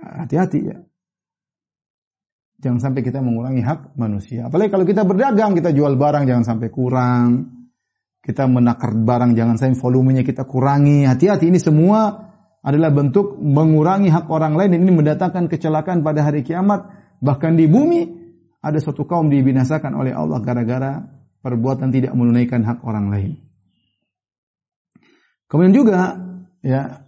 [0.04, 0.78] hati-hati ya.
[2.60, 4.48] Jangan sampai kita mengurangi hak manusia.
[4.48, 7.28] Apalagi kalau kita berdagang, kita jual barang jangan sampai kurang.
[8.24, 11.04] Kita menakar barang jangan sampai volumenya kita kurangi.
[11.04, 12.23] Hati-hati ini semua
[12.64, 16.88] adalah bentuk mengurangi hak orang lain dan ini mendatangkan kecelakaan pada hari kiamat.
[17.20, 18.00] Bahkan di bumi
[18.64, 21.04] ada suatu kaum dibinasakan oleh Allah gara-gara
[21.44, 23.32] perbuatan tidak menunaikan hak orang lain.
[25.44, 26.16] Kemudian juga
[26.64, 27.04] ya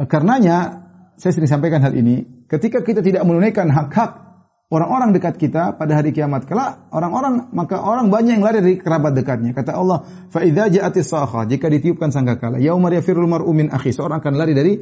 [0.00, 0.88] karenanya
[1.20, 4.25] saya sering sampaikan hal ini, ketika kita tidak menunaikan hak-hak
[4.66, 9.14] orang-orang dekat kita pada hari kiamat kelak, orang-orang maka orang banyak yang lari dari kerabat
[9.14, 9.54] dekatnya.
[9.54, 10.02] Kata Allah,
[10.32, 14.52] "Fa idza ja'atis sakha," jika ditiupkan sangkakala, yauma yafirul mar'u min akhi, seorang akan lari
[14.54, 14.72] dari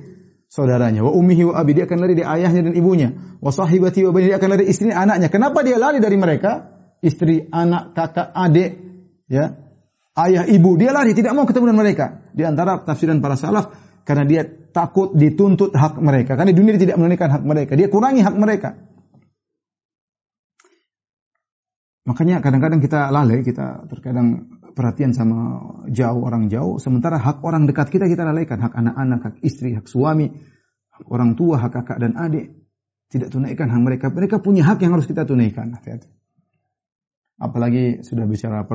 [0.48, 1.04] saudaranya.
[1.04, 3.08] Wa ummihi wa abi, dia akan lari dari ayahnya dan ibunya.
[3.42, 5.28] Wa sahibati wa bani, dia akan lari istri anaknya.
[5.28, 6.72] Kenapa dia lari dari mereka?
[7.04, 8.80] Istri, anak, kakak, adik,
[9.28, 9.60] ya.
[10.14, 12.06] Ayah, ibu, dia lari tidak mau ketemu dengan mereka.
[12.32, 13.74] Di antara tafsiran para salaf,
[14.06, 16.38] karena dia takut dituntut hak mereka.
[16.38, 17.72] Karena dunia tidak menunaikan hak mereka.
[17.74, 18.78] Dia kurangi hak mereka.
[22.04, 25.56] Makanya kadang-kadang kita lalai, kita terkadang perhatian sama
[25.88, 29.88] jauh orang jauh, sementara hak orang dekat kita kita lalaikan, hak anak-anak, hak istri, hak
[29.88, 30.28] suami,
[30.92, 32.52] hak orang tua, hak kakak dan adik.
[33.08, 34.06] Tidak tunaikan hak mereka.
[34.12, 35.72] Mereka punya hak yang harus kita tunaikan.
[35.72, 36.10] Hati-hati.
[37.40, 38.66] Apalagi sudah bicara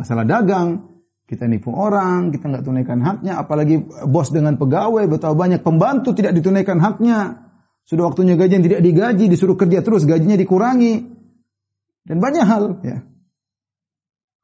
[0.00, 0.96] masalah dagang,
[1.26, 6.38] kita nipu orang, kita nggak tunaikan haknya, apalagi bos dengan pegawai, betapa banyak pembantu tidak
[6.38, 7.50] ditunaikan haknya.
[7.86, 11.15] Sudah waktunya gajian tidak digaji, disuruh kerja terus, gajinya dikurangi.
[12.06, 13.02] Dan banyak hal, ya.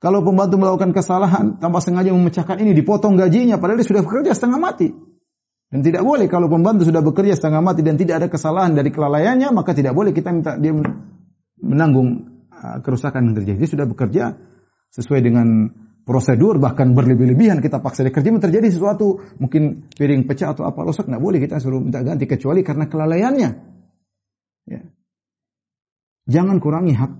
[0.02, 4.58] Kalau pembantu melakukan kesalahan, tanpa sengaja memecahkan ini, dipotong gajinya, padahal dia sudah bekerja setengah
[4.58, 4.90] mati.
[5.70, 9.54] Dan tidak boleh kalau pembantu sudah bekerja setengah mati dan tidak ada kesalahan dari kelalaiannya,
[9.54, 10.74] maka tidak boleh kita minta dia
[11.62, 13.56] menanggung uh, kerusakan yang terjadi.
[13.62, 14.36] Dia sudah bekerja
[14.92, 20.66] sesuai dengan prosedur bahkan berlebih-lebihan kita paksa dia kerja terjadi sesuatu mungkin piring pecah atau
[20.66, 23.50] apa rusak nggak boleh kita suruh minta ganti kecuali karena kelalaiannya
[24.66, 24.82] ya.
[26.26, 27.12] jangan kurangi hak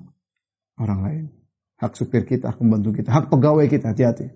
[0.79, 1.25] orang lain
[1.81, 4.33] hak supir kita hak pembantu kita hak pegawai kita hati-hati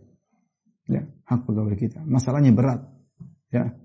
[0.91, 2.85] ya hak pegawai kita masalahnya berat
[3.53, 3.77] ya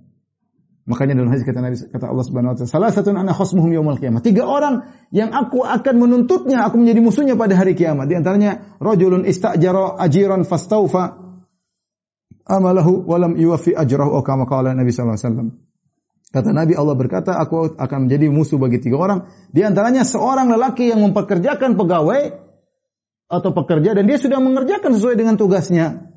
[0.82, 4.02] Makanya dalam hadis kata Nabi kata Allah Subhanahu wa taala, salah satu anak khosmuhum yaumil
[4.02, 4.26] qiyamah.
[4.26, 8.10] Tiga orang yang aku akan menuntutnya, aku menjadi musuhnya pada hari kiamat.
[8.10, 11.22] Di antaranya rajulun istajara ajiran fastaufa
[12.50, 15.50] amalahu walam yuwaffi ajrahu kama qala Nabi sallallahu alaihi wasallam.
[16.32, 19.28] Kata Nabi Allah berkata, aku akan menjadi musuh bagi tiga orang.
[19.52, 22.40] Di antaranya seorang lelaki yang mempekerjakan pegawai
[23.28, 26.08] atau pekerja dan dia sudah mengerjakan sesuai dengan tugasnya.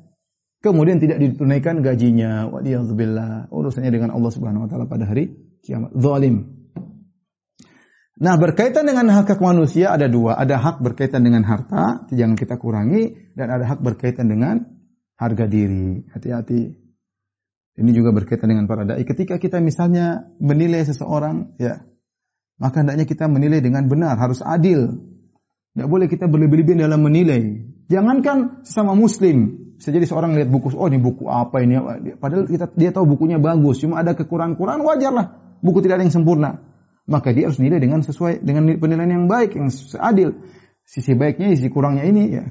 [0.63, 2.47] kemudian tidak ditunaikan gajinya.
[2.49, 3.53] Wadiyadzubillah.
[3.53, 5.93] Urusannya dengan Allah Subhanahu wa taala pada hari kiamat.
[5.93, 6.55] Zalim.
[8.15, 10.39] Nah, berkaitan dengan hak hak manusia ada dua.
[10.39, 14.63] Ada hak berkaitan dengan harta, jangan kita kurangi, dan ada hak berkaitan dengan
[15.19, 16.07] harga diri.
[16.15, 16.84] Hati-hati.
[17.75, 19.03] Ini juga berkaitan dengan para dai.
[19.03, 21.83] Ketika kita misalnya menilai seseorang, ya,
[22.55, 24.95] maka hendaknya kita menilai dengan benar, harus adil.
[25.75, 27.67] Tidak boleh kita berlebih-lebihan dalam menilai.
[27.91, 31.75] Jangankan sesama muslim, bisa jadi seorang lihat buku, oh ini buku apa ini?
[32.15, 35.27] Padahal kita dia tahu bukunya bagus, cuma ada kekurangan-kekurangan wajarlah.
[35.59, 36.63] Buku tidak ada yang sempurna
[37.05, 39.69] maka dia harus nilai dengan sesuai dengan penilaian yang baik, yang
[40.01, 40.41] adil.
[40.85, 42.45] Sisi baiknya, sisi kurangnya ini ya.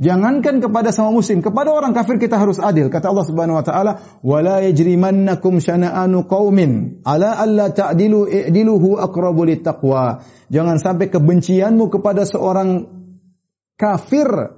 [0.00, 2.88] Jangankan kepada sama muslim, kepada orang kafir kita harus adil.
[2.88, 3.92] Kata Allah Subhanahu wa taala,
[4.24, 12.24] "Wa la yajrimannakum syana'anu qaumin ala alla ta'dilu i'diluhu aqrabu taqwa." Jangan sampai kebencianmu kepada
[12.24, 12.88] seorang
[13.76, 14.56] kafir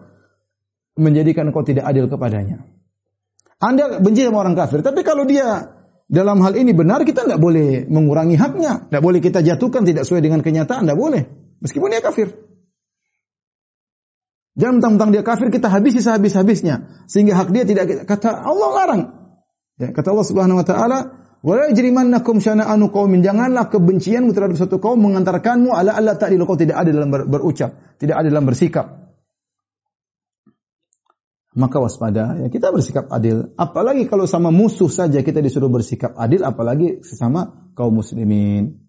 [0.95, 2.63] menjadikan kau tidak adil kepadanya.
[3.59, 5.75] Anda benci sama orang kafir, tapi kalau dia
[6.07, 10.23] dalam hal ini benar kita tidak boleh mengurangi haknya, tidak boleh kita jatuhkan tidak sesuai
[10.23, 11.27] dengan kenyataan, tidak boleh.
[11.59, 12.52] Meskipun dia kafir.
[14.53, 17.07] Jangan mentang-mentang dia kafir kita habisi sehabis-habisnya.
[17.09, 19.03] Sehingga hak dia tidak kata Allah larang.
[19.81, 20.99] Ya, kata Allah Subhanahu wa taala,
[21.41, 26.45] "Wa la yajrimannakum syana'anu qaumin." Janganlah kebencianmu terhadap satu kaum mengantarkanmu ala Allah ta'dilu.
[26.45, 29.03] Kau tidak ada dalam berucap, tidak ada dalam bersikap.
[31.53, 33.53] Maka waspada ya kita bersikap adil.
[33.61, 38.81] Apalagi kalau sama musuh saja kita disuruh bersikap adil apalagi sesama kaum muslimin.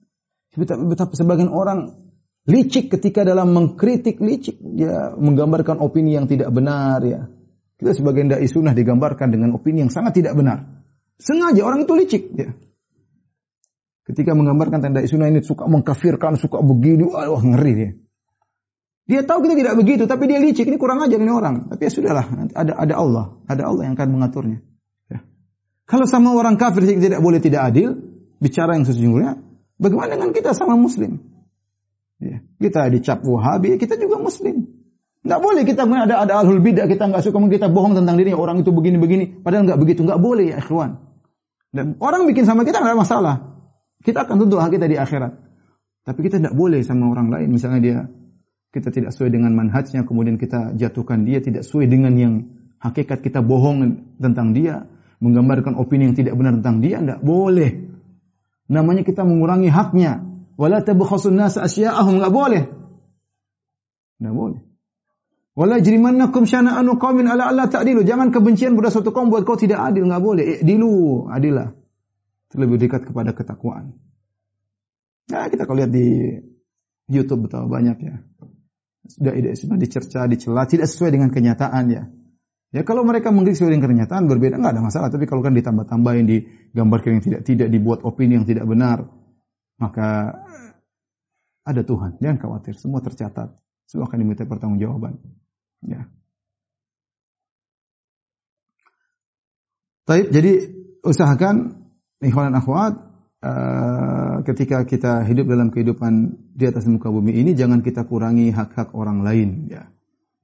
[0.55, 2.02] Betapa sebagian orang
[2.43, 7.31] licik ketika dalam mengkritik licik dia menggambarkan opini yang tidak benar ya
[7.79, 10.83] kita sebagai dai sunnah digambarkan dengan opini yang sangat tidak benar
[11.15, 12.51] sengaja orang itu licik ya
[14.03, 17.91] ketika menggambarkan tanda sunnah ini suka mengkafirkan suka begini wah, ngeri ya
[19.03, 20.63] dia tahu kita tidak begitu, tapi dia licik.
[20.63, 21.67] Ini kurang ajar ini orang.
[21.67, 22.25] Tapi ya sudahlah,
[22.55, 24.63] ada ada Allah, ada Allah yang akan mengaturnya.
[25.11, 25.19] Ya.
[25.83, 27.99] Kalau sama orang kafir tidak boleh tidak adil,
[28.39, 29.43] bicara yang sesungguhnya,
[29.75, 31.19] bagaimana dengan kita sama Muslim?
[32.23, 32.37] Ya.
[32.57, 34.63] Kita dicap Wahabi, kita juga Muslim.
[35.23, 38.59] Tidak boleh kita ada ada alhul bidah kita nggak suka kita bohong tentang dirinya orang
[38.59, 40.99] itu begini begini padahal nggak begitu nggak boleh ya ikhwan
[41.71, 43.63] dan orang bikin sama kita nggak masalah
[44.03, 45.31] kita akan tuntut hak kita di akhirat
[46.03, 47.97] tapi kita tidak boleh sama orang lain misalnya dia
[48.73, 52.33] kita tidak sesuai dengan manhajnya, kemudian kita jatuhkan dia tidak sesuai dengan yang
[52.81, 54.89] hakikat kita bohong tentang dia,
[55.21, 57.93] menggambarkan opini yang tidak benar tentang dia, tidak boleh.
[58.73, 60.25] Namanya kita mengurangi haknya.
[60.55, 62.63] Wala tabkhasun nas asya'ahum, enggak boleh.
[64.21, 64.59] Enggak boleh.
[65.53, 68.01] Wala jrimannakum syana'anu qaumin ala alla ta'dilu.
[68.05, 70.45] Jangan kebencian pada suatu kaum buat kau tidak adil, enggak boleh.
[70.65, 71.73] Dilu, adilah.
[72.49, 73.97] Terlebih dekat kepada ketakwaan.
[75.29, 76.37] Nah, kita kalau lihat di
[77.09, 78.15] YouTube betapa banyak ya
[79.07, 82.03] sudah tidak sudah dicerca, dicela, tidak sesuai dengan kenyataan ya.
[82.73, 85.09] Ya kalau mereka mengkritik sesuai dengan kenyataan berbeda nggak ada masalah.
[85.13, 89.05] Tapi kalau kan ditambah-tambahin, digambarkan yang tidak tidak dibuat opini yang tidak benar,
[89.83, 90.39] maka
[91.67, 92.23] ada Tuhan.
[92.23, 93.51] Jangan khawatir, semua tercatat.
[93.83, 95.19] Semua akan diminta pertanggungjawaban.
[95.83, 96.07] Ya.
[100.07, 100.71] Taib, jadi
[101.03, 101.83] usahakan
[102.23, 103.13] ikhwan akhwat
[103.43, 108.95] Eh, ketika kita hidup dalam kehidupan di atas muka bumi ini jangan kita kurangi hak-hak
[108.95, 109.83] orang lain ya.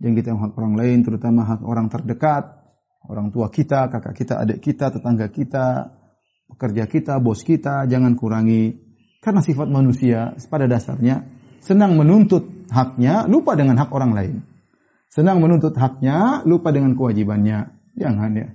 [0.03, 2.59] Jangan kita hak orang lain terutama hak orang terdekat,
[3.07, 5.95] orang tua kita, kakak kita, adik kita, tetangga kita,
[6.51, 8.75] pekerja kita, bos kita, jangan kurangi
[9.20, 11.28] karena sifat manusia pada dasarnya
[11.59, 14.36] senang menuntut haknya, lupa dengan hak orang lain.
[15.09, 17.74] Senang menuntut haknya, lupa dengan kewajibannya.
[17.97, 18.47] Jangan ya.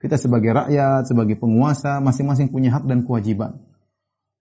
[0.00, 3.60] Kita sebagai rakyat, sebagai penguasa, masing-masing punya hak dan kewajiban.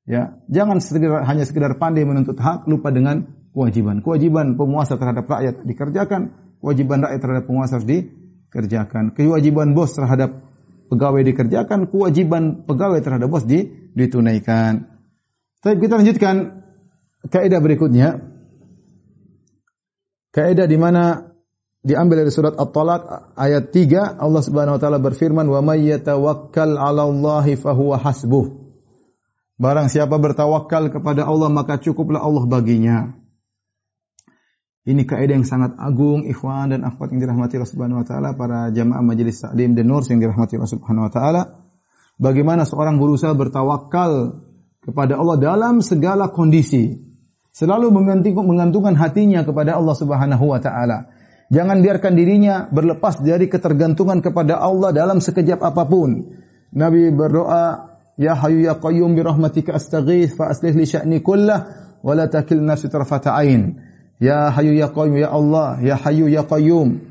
[0.07, 3.99] Ya, jangan sekedar, hanya sekedar pandai menuntut hak, lupa dengan kewajiban.
[4.01, 6.21] Kewajiban penguasa terhadap rakyat dikerjakan,
[6.63, 9.13] kewajiban rakyat terhadap penguasa harus dikerjakan.
[9.13, 10.47] Kewajiban bos terhadap
[10.89, 14.98] pegawai dikerjakan, kewajiban pegawai terhadap bos di, ditunaikan.
[15.59, 16.63] Tapi kita lanjutkan
[17.27, 18.23] kaidah berikutnya.
[20.31, 21.35] Kaidah di mana
[21.83, 27.03] diambil dari surat At-Talaq ayat 3 Allah Subhanahu wa taala berfirman wa may yatawakkal 'ala
[27.07, 28.45] Allahi fahuwa hasbuh.
[29.59, 33.19] Barang siapa bertawakal kepada Allah maka cukuplah Allah baginya.
[34.87, 38.71] Ini kaidah yang sangat agung ikhwan dan akhwat yang dirahmati Allah Subhanahu wa taala para
[38.71, 41.41] jamaah majelis taklim dan nur yang dirahmati Allah Subhanahu wa taala.
[42.15, 44.39] Bagaimana seorang berusaha bertawakal
[44.89, 46.97] kepada Allah dalam segala kondisi.
[47.53, 51.13] Selalu mengantungkan hatinya kepada Allah Subhanahu wa taala.
[51.49, 56.37] Jangan biarkan dirinya berlepas dari ketergantungan kepada Allah dalam sekejap apa pun.
[56.73, 61.59] Nabi berdoa Ya Hayyu ya Qayyum bi rahmatika astaghith fa aslih li sya'ni kullah
[62.03, 63.79] wa la takil nafsi tarfata ain.
[64.19, 67.09] Ya Hayyu ya Qayyum ya Allah, ya Hayyu ya Qayyum.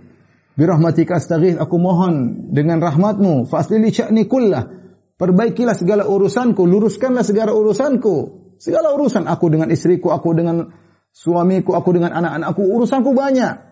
[0.58, 4.77] Birahmatika astaghith, aku mohon dengan rahmatmu, faslili sya'ni kullah.
[5.18, 8.46] Perbaikilah segala urusanku, luruskanlah segala urusanku.
[8.62, 10.70] Segala urusan aku dengan istriku, aku dengan
[11.10, 13.66] suamiku, aku dengan anak-anakku, urusanku banyak.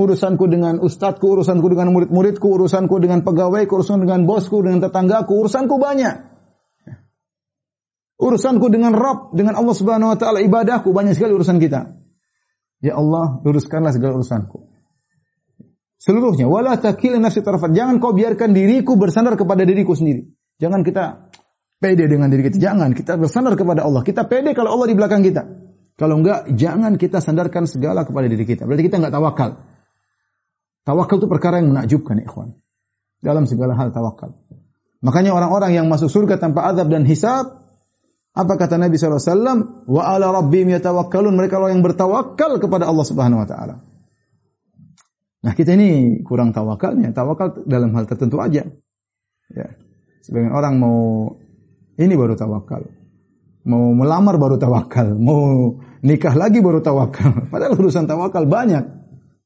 [0.00, 5.76] Urusanku dengan ustadku, urusanku dengan murid-muridku, urusanku dengan pegawaiku, urusanku dengan bosku, dengan tetanggaku, urusanku
[5.76, 6.24] banyak.
[8.18, 12.00] Urusanku dengan Rabb, dengan Allah Subhanahu wa taala, ibadahku banyak sekali urusan kita.
[12.80, 14.72] Ya Allah, luruskanlah segala urusanku.
[15.98, 16.46] Seluruhnya.
[16.46, 17.74] Wala takil nafsi tarafat.
[17.74, 20.37] Jangan kau biarkan diriku bersandar kepada diriku sendiri.
[20.58, 21.30] Jangan kita
[21.78, 22.58] pede dengan diri kita.
[22.58, 22.92] Jangan.
[22.92, 24.02] Kita bersandar kepada Allah.
[24.02, 25.46] Kita pede kalau Allah di belakang kita.
[25.98, 28.66] Kalau enggak, jangan kita sandarkan segala kepada diri kita.
[28.66, 29.50] Berarti kita enggak tawakal.
[30.86, 32.54] Tawakal itu perkara yang menakjubkan, ikhwan.
[33.18, 34.38] Dalam segala hal tawakal.
[35.02, 37.58] Makanya orang-orang yang masuk surga tanpa azab dan hisab,
[38.34, 39.90] apa kata Nabi SAW?
[39.90, 41.34] Wa ala rabbim yatawakkalun.
[41.34, 43.74] Mereka orang yang bertawakal kepada Allah Subhanahu Wa Taala.
[45.42, 47.10] Nah kita ini kurang tawakalnya.
[47.10, 48.66] Tawakal dalam hal tertentu aja.
[49.50, 49.68] Ya.
[50.22, 50.98] Sebagian orang mau
[51.98, 52.86] ini baru tawakal.
[53.68, 55.18] Mau melamar baru tawakal.
[55.18, 57.42] Mau nikah lagi baru tawakal.
[57.52, 58.84] Padahal urusan tawakal banyak.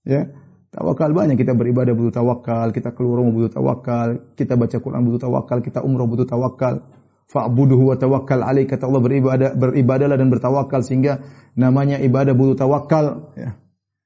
[0.05, 0.29] Ya.
[0.68, 1.41] Tawakal banyak.
[1.41, 2.70] Kita beribadah butuh tawakal.
[2.77, 4.37] Kita keluar rumah butuh tawakal.
[4.37, 5.59] Kita baca Quran butuh tawakal.
[5.64, 6.85] Kita umrah butuh tawakal.
[7.33, 8.68] Fa'buduhu wa tawakkal alaih.
[8.68, 10.85] Kata Allah beribadah, beribadahlah dan bertawakal.
[10.85, 11.25] Sehingga
[11.57, 13.33] namanya ibadah butuh tawakal.
[13.35, 13.57] Ya.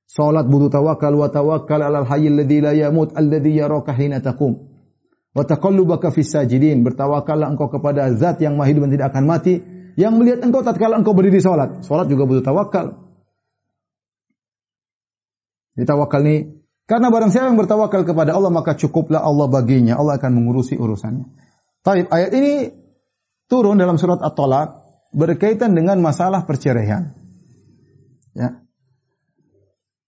[0.06, 4.75] Salat butuh tawakal wa tawakkal alal hayyil ladzi la yamut alladzi yaraka hina taqum.
[5.36, 6.80] Wa taqallubaka fis sajidin.
[6.80, 9.60] Bertawakallah engkau kepada zat yang maha hidup dan tidak akan mati,
[10.00, 11.84] yang melihat engkau tatkala engkau berdiri salat.
[11.84, 12.96] Salat juga butuh tawakal.
[15.76, 16.56] Ditawakal nih
[16.86, 20.00] karena barang siapa yang bertawakal kepada Allah maka cukuplah Allah baginya.
[20.00, 21.28] Allah akan mengurusi urusannya.
[21.84, 22.54] Taib ayat ini
[23.50, 24.68] turun dalam surat At-Talaq
[25.12, 27.12] berkaitan dengan masalah perceraian.
[28.32, 28.65] Ya.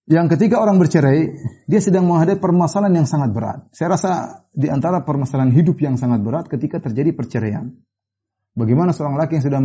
[0.09, 1.37] Yang ketika orang bercerai,
[1.69, 3.69] dia sedang menghadapi permasalahan yang sangat berat.
[3.69, 4.11] Saya rasa
[4.49, 7.77] di antara permasalahan hidup yang sangat berat ketika terjadi perceraian.
[8.57, 9.61] Bagaimana seorang laki yang sudah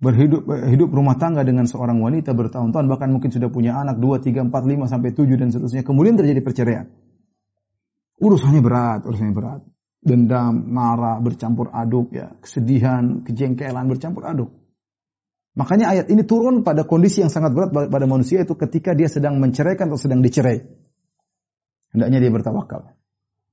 [0.00, 4.48] berhidup hidup rumah tangga dengan seorang wanita bertahun-tahun, bahkan mungkin sudah punya anak 2, 3,
[4.48, 5.84] 4, 5, sampai 7 dan seterusnya.
[5.84, 6.88] Kemudian terjadi perceraian.
[8.24, 9.60] Urusannya berat, urusannya berat.
[10.00, 14.63] Dendam, marah, bercampur aduk, ya, kesedihan, kejengkelan, bercampur aduk.
[15.54, 19.38] Makanya ayat ini turun pada kondisi yang sangat berat pada manusia itu ketika dia sedang
[19.38, 20.66] menceraikan atau sedang dicerai.
[21.94, 22.82] Hendaknya dia bertawakal.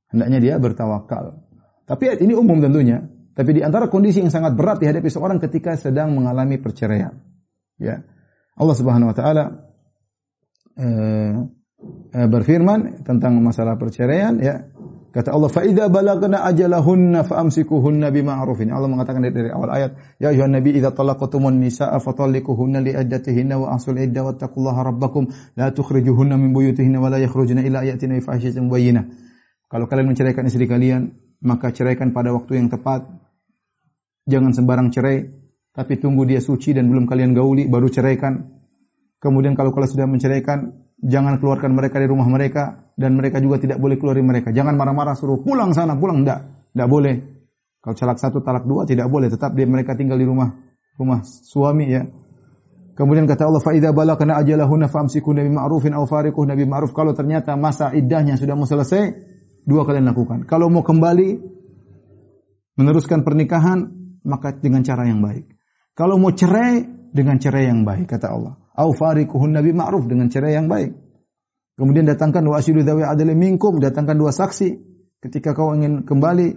[0.09, 1.45] Hendaknya dia bertawakal.
[1.85, 3.05] Tapi ayat ini umum tentunya.
[3.37, 7.21] Tapi di antara kondisi yang sangat berat dihadapi seorang ketika sedang mengalami perceraian.
[7.77, 8.01] Ya.
[8.57, 9.43] Allah Subhanahu wa taala
[10.75, 11.33] eh,
[12.17, 14.67] eh, berfirman tentang masalah perceraian ya
[15.11, 15.59] Kata Allah, "Fa
[15.91, 19.91] balagna ajalahunna fa'amsikuhunna bima'rufin." Allah mengatakan dari, dari awal ayat,
[20.23, 25.27] "Ya ayuhan nabi idza talaqtumun nisaa fatalliquhunna li iddatihinna wa ahsul iddah wattaqullaha rabbakum
[25.59, 29.03] la tukhrijuhunna min buyutihinna wa la yakhrujna illa yatina bi fahishatin mubayyinah."
[29.67, 31.11] Kalau kalian menceraikan istri kalian,
[31.43, 33.03] maka ceraikan pada waktu yang tepat.
[34.31, 35.27] Jangan sembarang cerai,
[35.75, 38.47] tapi tunggu dia suci dan belum kalian gauli baru ceraikan.
[39.19, 40.71] Kemudian kalau kalian sudah menceraikan,
[41.01, 44.53] Jangan keluarkan mereka dari rumah mereka dan mereka juga tidak boleh keluar dari mereka.
[44.53, 46.69] Jangan marah-marah suruh pulang sana, pulang enggak.
[46.77, 47.15] Enggak boleh.
[47.81, 49.33] Kalau talak satu, talak dua tidak boleh.
[49.33, 50.53] Tetap dia mereka tinggal di rumah
[51.01, 52.05] rumah suami ya.
[52.93, 57.17] Kemudian kata Allah, "Fa idza balagna ajalahunna famsikun nabi ma'rufin aw fariquh nabi ma'ruf." Kalau
[57.17, 59.01] ternyata masa iddahnya sudah mau selesai,
[59.65, 60.45] dua kalian lakukan.
[60.45, 61.41] Kalau mau kembali
[62.77, 63.89] meneruskan pernikahan,
[64.21, 65.49] maka dengan cara yang baik.
[65.97, 70.51] Kalau mau cerai, dengan cerai yang baik, kata Allah au fariquhun nabi ma'ruf dengan cara
[70.51, 70.95] yang baik.
[71.75, 74.77] Kemudian datangkan wa asyidu dawi adli minkum, datangkan dua saksi
[75.21, 76.53] ketika kau ingin kembali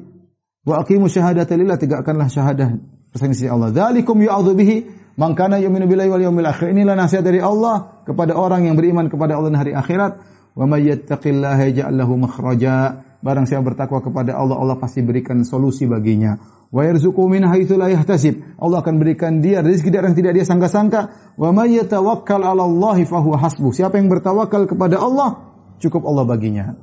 [0.69, 2.77] wa aqimu syahadata lillah tegakkanlah syahadah
[3.15, 3.71] persaksi Allah.
[3.73, 4.77] Dzalikum yu'adzu bihi
[5.17, 6.75] man kana yu'minu billahi wal yawmil akhir.
[6.75, 10.21] Inilah nasihat dari Allah kepada orang yang beriman kepada Allah dan hari akhirat.
[10.55, 13.03] Wa may yattaqillaha yaj'al lahu makhraja.
[13.25, 16.37] Barang siapa bertakwa kepada Allah, Allah pasti berikan solusi baginya
[16.75, 18.59] wa yarzuqu min haitsu la yahtasib.
[18.59, 21.01] Allah akan berikan dia rezeki dari yang tidak dia sangka-sangka.
[21.39, 23.71] Wa may yatawakkal 'ala Allah fa huwa hasbuh.
[23.71, 26.75] Siapa yang bertawakal kepada Allah, cukup Allah baginya.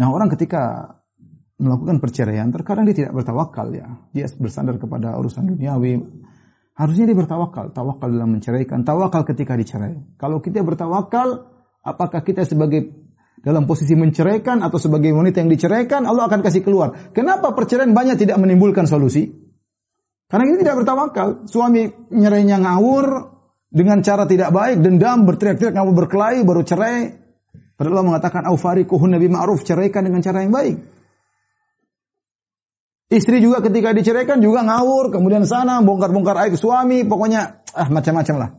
[0.00, 0.96] Nah, orang ketika
[1.60, 4.00] melakukan perceraian, terkadang dia tidak bertawakal ya.
[4.16, 6.00] Dia bersandar kepada urusan duniawi.
[6.72, 10.00] Harusnya dia bertawakal, tawakal dalam menceraikan, tawakal ketika dicerai.
[10.16, 11.44] Kalau kita bertawakal,
[11.84, 12.99] apakah kita sebagai
[13.40, 17.12] dalam posisi menceraikan atau sebagai wanita yang diceraikan, Allah akan kasih keluar.
[17.16, 19.32] Kenapa perceraian banyak tidak menimbulkan solusi?
[20.30, 21.48] Karena ini tidak bertawakal.
[21.48, 23.34] Suami nyerainya ngawur
[23.72, 27.16] dengan cara tidak baik, dendam, berteriak-teriak, ngawur berkelahi, baru cerai.
[27.74, 30.76] Padahal Allah mengatakan, Aufariquhun Nabi Ma'ruf, ceraikan dengan cara yang baik.
[33.10, 38.50] Istri juga ketika diceraikan juga ngawur, kemudian sana bongkar-bongkar aib suami, pokoknya ah macam-macam lah.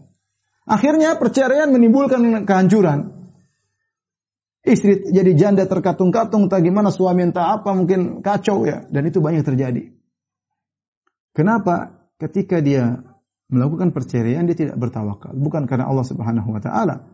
[0.68, 3.21] Akhirnya perceraian menimbulkan kehancuran.
[4.62, 8.86] Istri jadi janda terkatung-katung, tak gimana suami entah apa, mungkin kacau ya.
[8.86, 9.90] Dan itu banyak terjadi.
[11.34, 12.06] Kenapa?
[12.22, 13.02] Ketika dia
[13.50, 15.34] melakukan perceraian, dia tidak bertawakal.
[15.34, 17.10] Bukan karena Allah subhanahu wa ta'ala.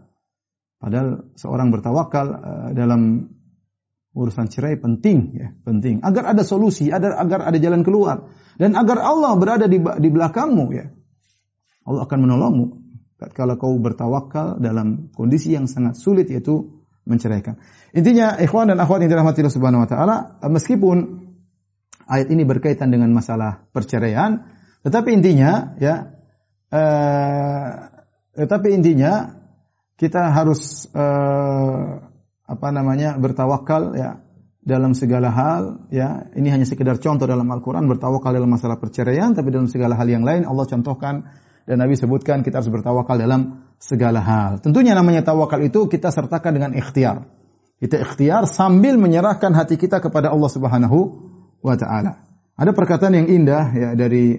[0.77, 3.31] Padahal seorang bertawakal uh, dalam
[4.11, 6.03] urusan cerai penting ya, penting.
[6.03, 8.29] Agar ada solusi, agar agar ada jalan keluar
[8.59, 10.85] dan agar Allah berada di di belakangmu ya.
[11.87, 12.65] Allah akan menolongmu
[13.33, 16.76] kalau kau bertawakal dalam kondisi yang sangat sulit yaitu
[17.07, 17.55] menceraikan.
[17.95, 20.97] Intinya ikhwan dan akhwat yang dirahmati Allah Subhanahu wa taala, meskipun
[22.05, 24.43] ayat ini berkaitan dengan masalah perceraian,
[24.83, 26.11] tetapi intinya ya
[26.71, 27.69] eh,
[28.37, 29.33] tetapi intinya
[29.97, 31.87] kita harus eh,
[32.47, 34.21] apa namanya bertawakal ya
[34.67, 39.51] dalam segala hal ya ini hanya sekedar contoh dalam Al-Qur'an bertawakal dalam masalah perceraian tapi
[39.51, 41.27] dalam segala hal yang lain Allah contohkan
[41.67, 44.59] dan Nabi sebutkan kita harus bertawakal dalam segala hal.
[44.59, 47.29] Tentunya namanya tawakal itu kita sertakan dengan ikhtiar.
[47.77, 50.97] Kita ikhtiar sambil menyerahkan hati kita kepada Allah Subhanahu
[51.61, 52.25] wa taala.
[52.57, 54.33] Ada perkataan yang indah ya dari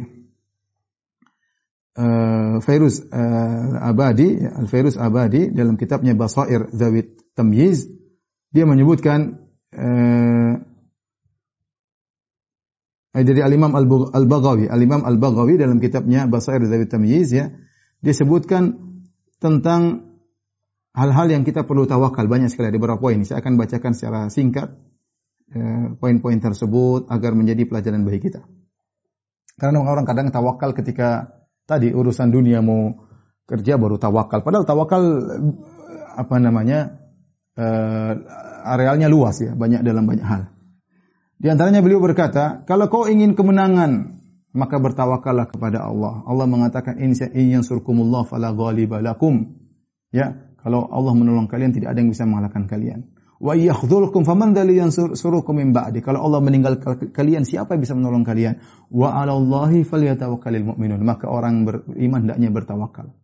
[1.95, 7.87] uh, Fairuz uh, Abadi, ya, Al-Fairuz Abadi dalam kitabnya Basair Zawid Tamyiz,
[8.51, 9.39] dia menyebutkan
[9.71, 10.55] uh,
[13.15, 13.71] dari Al-Imam
[14.11, 14.67] Al-Baghawi.
[14.67, 17.55] Al-Imam Al-Baghawi dalam kitabnya Basair dari Tamyiz ya,
[18.03, 18.88] dia sebutkan
[19.39, 20.13] tentang
[20.95, 23.23] hal-hal yang kita perlu tawakal banyak sekali ada beberapa poin.
[23.23, 24.75] Saya akan bacakan secara singkat
[25.55, 28.43] eh, poin-poin tersebut agar menjadi pelajaran bagi kita.
[29.59, 31.35] Karena orang kadang tawakal ketika
[31.67, 32.95] tadi urusan dunia mau
[33.49, 34.47] kerja baru tawakal.
[34.47, 35.03] Padahal tawakal
[36.15, 36.95] apa namanya
[37.59, 38.13] uh,
[38.69, 40.43] arealnya luas ya, banyak dalam banyak hal.
[41.39, 44.18] Di antaranya beliau berkata, kalau kau ingin kemenangan,
[44.59, 46.27] maka bertawakallah kepada Allah.
[46.27, 49.55] Allah mengatakan, in yansurkumullah fala ghaliba lakum.
[50.11, 53.07] Ya, kalau Allah menolong kalian tidak ada yang bisa mengalahkan kalian.
[53.39, 56.03] Wa yakhdhulkum faman dzali yansurukum min ba'di.
[56.03, 56.83] Kalau Allah meninggal
[57.15, 58.59] kalian, siapa yang bisa menolong kalian?
[58.91, 60.99] Wa 'ala Allahi falyatawakkalul mu'minun.
[61.07, 63.15] Maka orang beriman hendaknya bertawakal.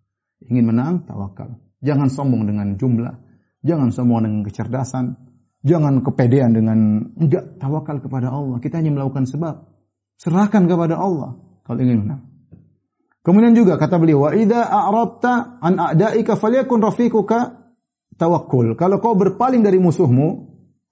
[0.47, 1.59] Ingin menang, tawakal.
[1.83, 3.19] Jangan sombong dengan jumlah,
[3.67, 5.19] jangan sombong dengan kecerdasan,
[5.65, 8.61] Jangan kepedean dengan enggak tawakal kepada Allah.
[8.61, 9.65] Kita hanya melakukan sebab.
[10.25, 11.37] Serahkan kepada Allah
[11.69, 12.25] kalau ingin menang.
[13.25, 17.73] Kemudian juga kata beliau, "Wa idza a'radta an a'daika falyakun rafiquka
[18.17, 20.29] tawakkul." Kalau kau berpaling dari musuhmu,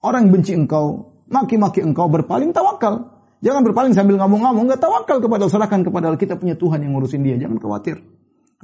[0.01, 3.09] orang benci engkau, maki-maki engkau berpaling tawakal.
[3.41, 6.21] Jangan berpaling sambil ngomong-ngomong, enggak tawakal kepada serahkan kepada Allah.
[6.21, 8.01] Kita punya Tuhan yang ngurusin dia, jangan khawatir.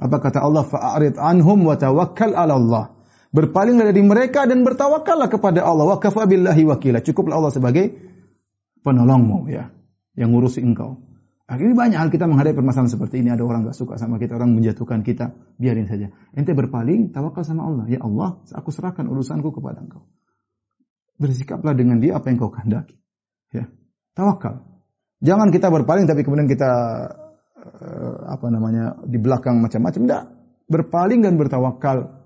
[0.00, 0.64] Apa kata Allah?
[0.66, 2.84] Fa'arid anhum wa tawakkal 'ala Allah.
[3.30, 5.94] Berpalinglah dari mereka dan bertawakallah kepada Allah.
[5.94, 6.98] Wa kafa billahi wakila.
[7.06, 7.94] Cukuplah Allah sebagai
[8.82, 9.70] penolongmu ya.
[10.20, 11.00] Yang ngurusi engkau.
[11.50, 13.32] Akhirnya banyak hal kita menghadapi permasalahan seperti ini.
[13.32, 15.34] Ada orang gak suka sama kita, orang menjatuhkan kita.
[15.58, 16.12] Biarin saja.
[16.36, 17.90] Ente berpaling, tawakal sama Allah.
[17.90, 20.06] Ya Allah, aku serahkan urusanku kepada engkau.
[21.18, 22.94] Bersikaplah dengan dia apa yang kau kehendaki.
[23.50, 23.66] Ya.
[24.14, 24.62] Tawakal.
[25.24, 26.70] Jangan kita berpaling tapi kemudian kita
[27.58, 30.00] uh, apa namanya di belakang macam-macam.
[30.06, 30.24] Tidak.
[30.70, 32.20] Berpaling dan bertawakal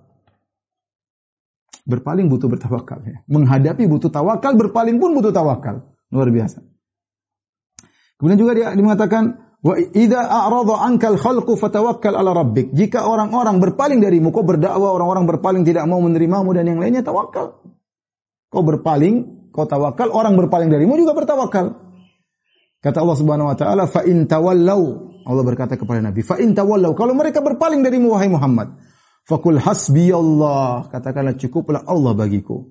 [1.85, 3.05] Berpaling butuh bertawakal.
[3.05, 3.21] Ya.
[3.29, 5.85] Menghadapi butuh tawakal, berpaling pun butuh tawakal.
[6.09, 6.65] Luar biasa.
[8.25, 12.73] Kemudian juga dia, dia mengatakan, Wa idza a'rada ankal khalqu fatawakkal ala rabbik.
[12.73, 17.61] Jika orang-orang berpaling darimu, kau berdakwah, orang-orang berpaling tidak mau menerimamu dan yang lainnya tawakal.
[18.49, 21.81] Kau berpaling, kau tawakal, orang berpaling darimu juga bertawakal.
[22.81, 26.93] Kata Allah Subhanahu wa taala, "Fa in tawallau." Allah berkata kepada Nabi, "Fa in tawallau."
[26.93, 28.77] Kalau mereka berpaling darimu wahai Muhammad,
[29.25, 30.85] Fakul hasbi Allah.
[30.93, 32.69] Katakanlah cukuplah Allah bagiku.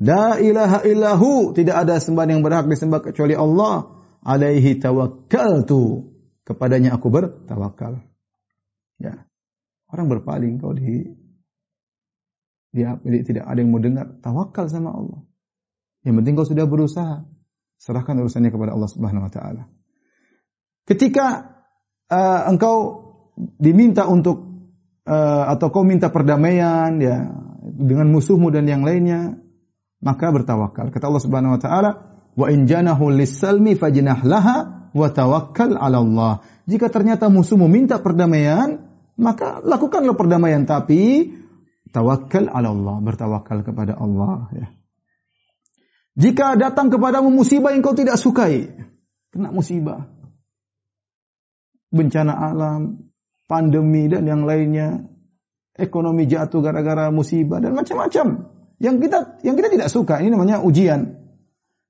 [0.00, 1.52] La ilaha illahu.
[1.52, 4.03] Tidak ada sembahan yang berhak disembah kecuali Allah.
[4.24, 6.10] Alaihi tawakkaltu.
[6.44, 8.00] Kepadanya aku bertawakal.
[9.00, 9.28] Ya.
[9.88, 11.14] Orang berpaling kalau di
[12.74, 15.22] dia tidak ada yang mau dengar, tawakal sama Allah.
[16.02, 17.22] Yang penting kau sudah berusaha,
[17.78, 19.70] serahkan urusannya kepada Allah Subhanahu wa taala.
[20.82, 21.54] Ketika
[22.10, 22.76] uh, engkau
[23.38, 24.42] diminta untuk
[25.06, 27.30] uh, atau kau minta perdamaian ya
[27.62, 29.38] dengan musuhmu dan yang lainnya,
[30.02, 30.90] maka bertawakal.
[30.90, 31.90] Kata Allah Subhanahu wa taala,
[32.34, 34.56] "Wa in janahu lis-salmi fajnah laha
[34.90, 36.32] wa tawakkal 'ala Allah."
[36.66, 38.80] Jika ternyata musuhmu minta perdamaian,
[39.18, 41.34] maka lakukanlah perdamaian tapi
[41.94, 44.66] tawakal 'ala Allah, bertawakal kepada Allah ya.
[46.14, 48.70] Jika datang kepadamu musibah yang kau tidak sukai,
[49.34, 50.06] kena musibah,
[51.90, 53.10] bencana alam,
[53.50, 55.02] pandemi dan yang lainnya,
[55.74, 58.50] ekonomi jatuh gara-gara musibah dan macam-macam.
[58.78, 61.23] Yang kita yang kita tidak suka ini namanya ujian.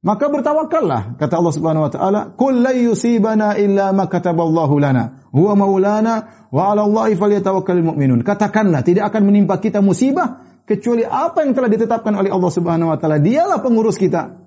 [0.05, 5.57] Maka bertawakallah kata Allah Subhanahu wa taala, "Qul la yusibana illa ma kataballahu lana, huwa
[5.57, 11.57] maulana wa 'ala Allahi falyatawakkalul mu'minun." Katakanlah tidak akan menimpa kita musibah kecuali apa yang
[11.57, 13.17] telah ditetapkan oleh Allah Subhanahu wa taala.
[13.17, 14.45] Dialah pengurus kita.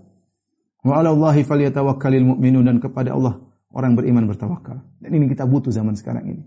[0.85, 3.41] Wa 'ala Allahi falyatawakkalul mu'minun dan kepada Allah
[3.73, 4.85] orang beriman bertawakal.
[5.01, 6.45] Dan ini kita butuh zaman sekarang ini.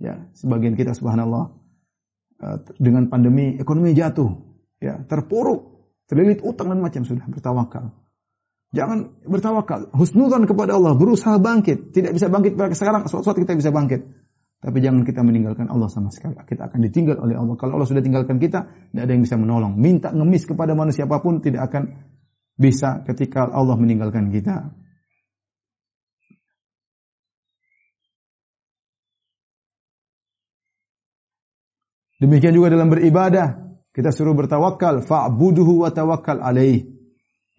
[0.00, 1.52] Ya, sebagian kita subhanallah
[2.40, 4.40] eh, dengan pandemi ekonomi jatuh,
[4.80, 7.92] ya, terpuruk, terlilit utang dan macam sudah bertawakal.
[8.72, 11.92] Jangan bertawakal, husnudzon kepada Allah, berusaha bangkit.
[11.92, 14.00] Tidak bisa bangkit sekarang, suatu saat kita bisa bangkit.
[14.62, 16.40] Tapi jangan kita meninggalkan Allah sama sekali.
[16.40, 17.52] Kita akan ditinggal oleh Allah.
[17.60, 19.76] Kalau Allah sudah tinggalkan kita, tidak ada yang bisa menolong.
[19.76, 21.98] Minta ngemis kepada manusia apa pun tidak akan
[22.56, 24.72] bisa ketika Allah meninggalkan kita.
[32.22, 37.01] Demikian juga dalam beribadah, kita suruh bertawakal, fa'buduhu wa tawakkal alaih.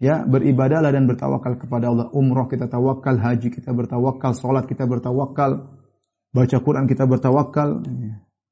[0.04, 2.12] Ya, beribadahlah dan bertawakal kepada Allah.
[2.12, 5.80] Umroh kita tawakal, haji kita bertawakal, salat kita bertawakal,
[6.28, 7.80] baca Quran kita bertawakal,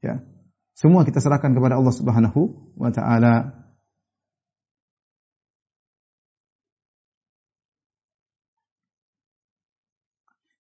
[0.01, 0.25] ya.
[0.73, 3.53] Semua kita serahkan kepada Allah Subhanahu wa taala.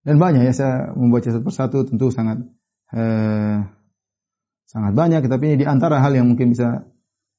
[0.04, 2.44] Dan banyak ya saya membaca satu persatu tentu sangat
[2.92, 3.64] eh,
[4.68, 6.84] sangat banyak tapi ini di antara hal yang mungkin bisa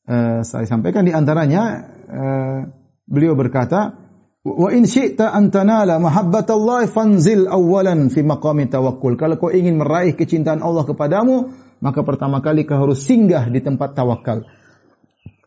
[0.08, 1.64] eh, saya sampaikan di antaranya
[2.08, 4.04] eh, beliau berkata
[4.44, 9.16] Wa in syi'ta an tanala mahabbatallahi fanzil awalan fi maqami tawakkul.
[9.16, 13.96] Kalau kau ingin meraih kecintaan Allah kepadamu, maka pertama kali kau harus singgah di tempat
[13.96, 14.44] tawakal.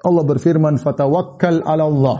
[0.00, 2.18] Allah berfirman, "Fatawakkal 'ala Allah."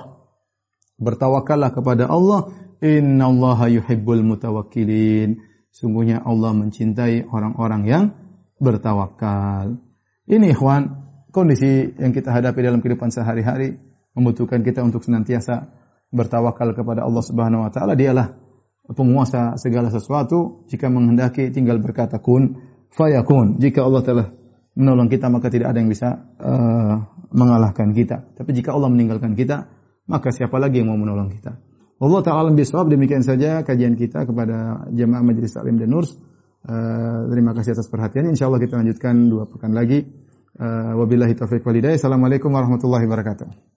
[1.01, 2.53] Bertawakallah kepada Allah,
[2.85, 5.41] "Innallaha yuhibbul mutawakkilin."
[5.73, 8.05] Sungguhnya Allah mencintai orang-orang yang
[8.61, 9.81] bertawakal.
[10.29, 13.86] Ini ikhwan, kondisi yang kita hadapi dalam kehidupan sehari-hari
[14.17, 15.69] membutuhkan kita untuk senantiasa
[16.11, 17.93] bertawakal kepada Allah Subhanahu wa taala.
[17.93, 18.33] Dialah
[18.97, 20.65] penguasa segala sesuatu.
[20.73, 22.59] Jika menghendaki tinggal berkata kun
[22.95, 23.61] fayakun.
[23.61, 24.27] Jika Allah telah
[24.77, 26.09] menolong kita maka tidak ada yang bisa
[26.41, 26.95] uh,
[27.33, 28.33] mengalahkan kita.
[28.37, 29.69] Tapi jika Allah meninggalkan kita
[30.07, 31.59] maka siapa lagi yang mau menolong kita?
[31.97, 32.89] Allah taala bisawab.
[32.93, 36.15] Demikian saja kajian kita kepada jemaah majelis taklim dan nurs.
[36.67, 40.03] Uh, terima kasih atas perhatian insyaallah kita lanjutkan dua pekan lagi.
[40.57, 43.77] Uh, wabillahi taufik walhidayah assalamualaikum warahmatullahi wabarakatuh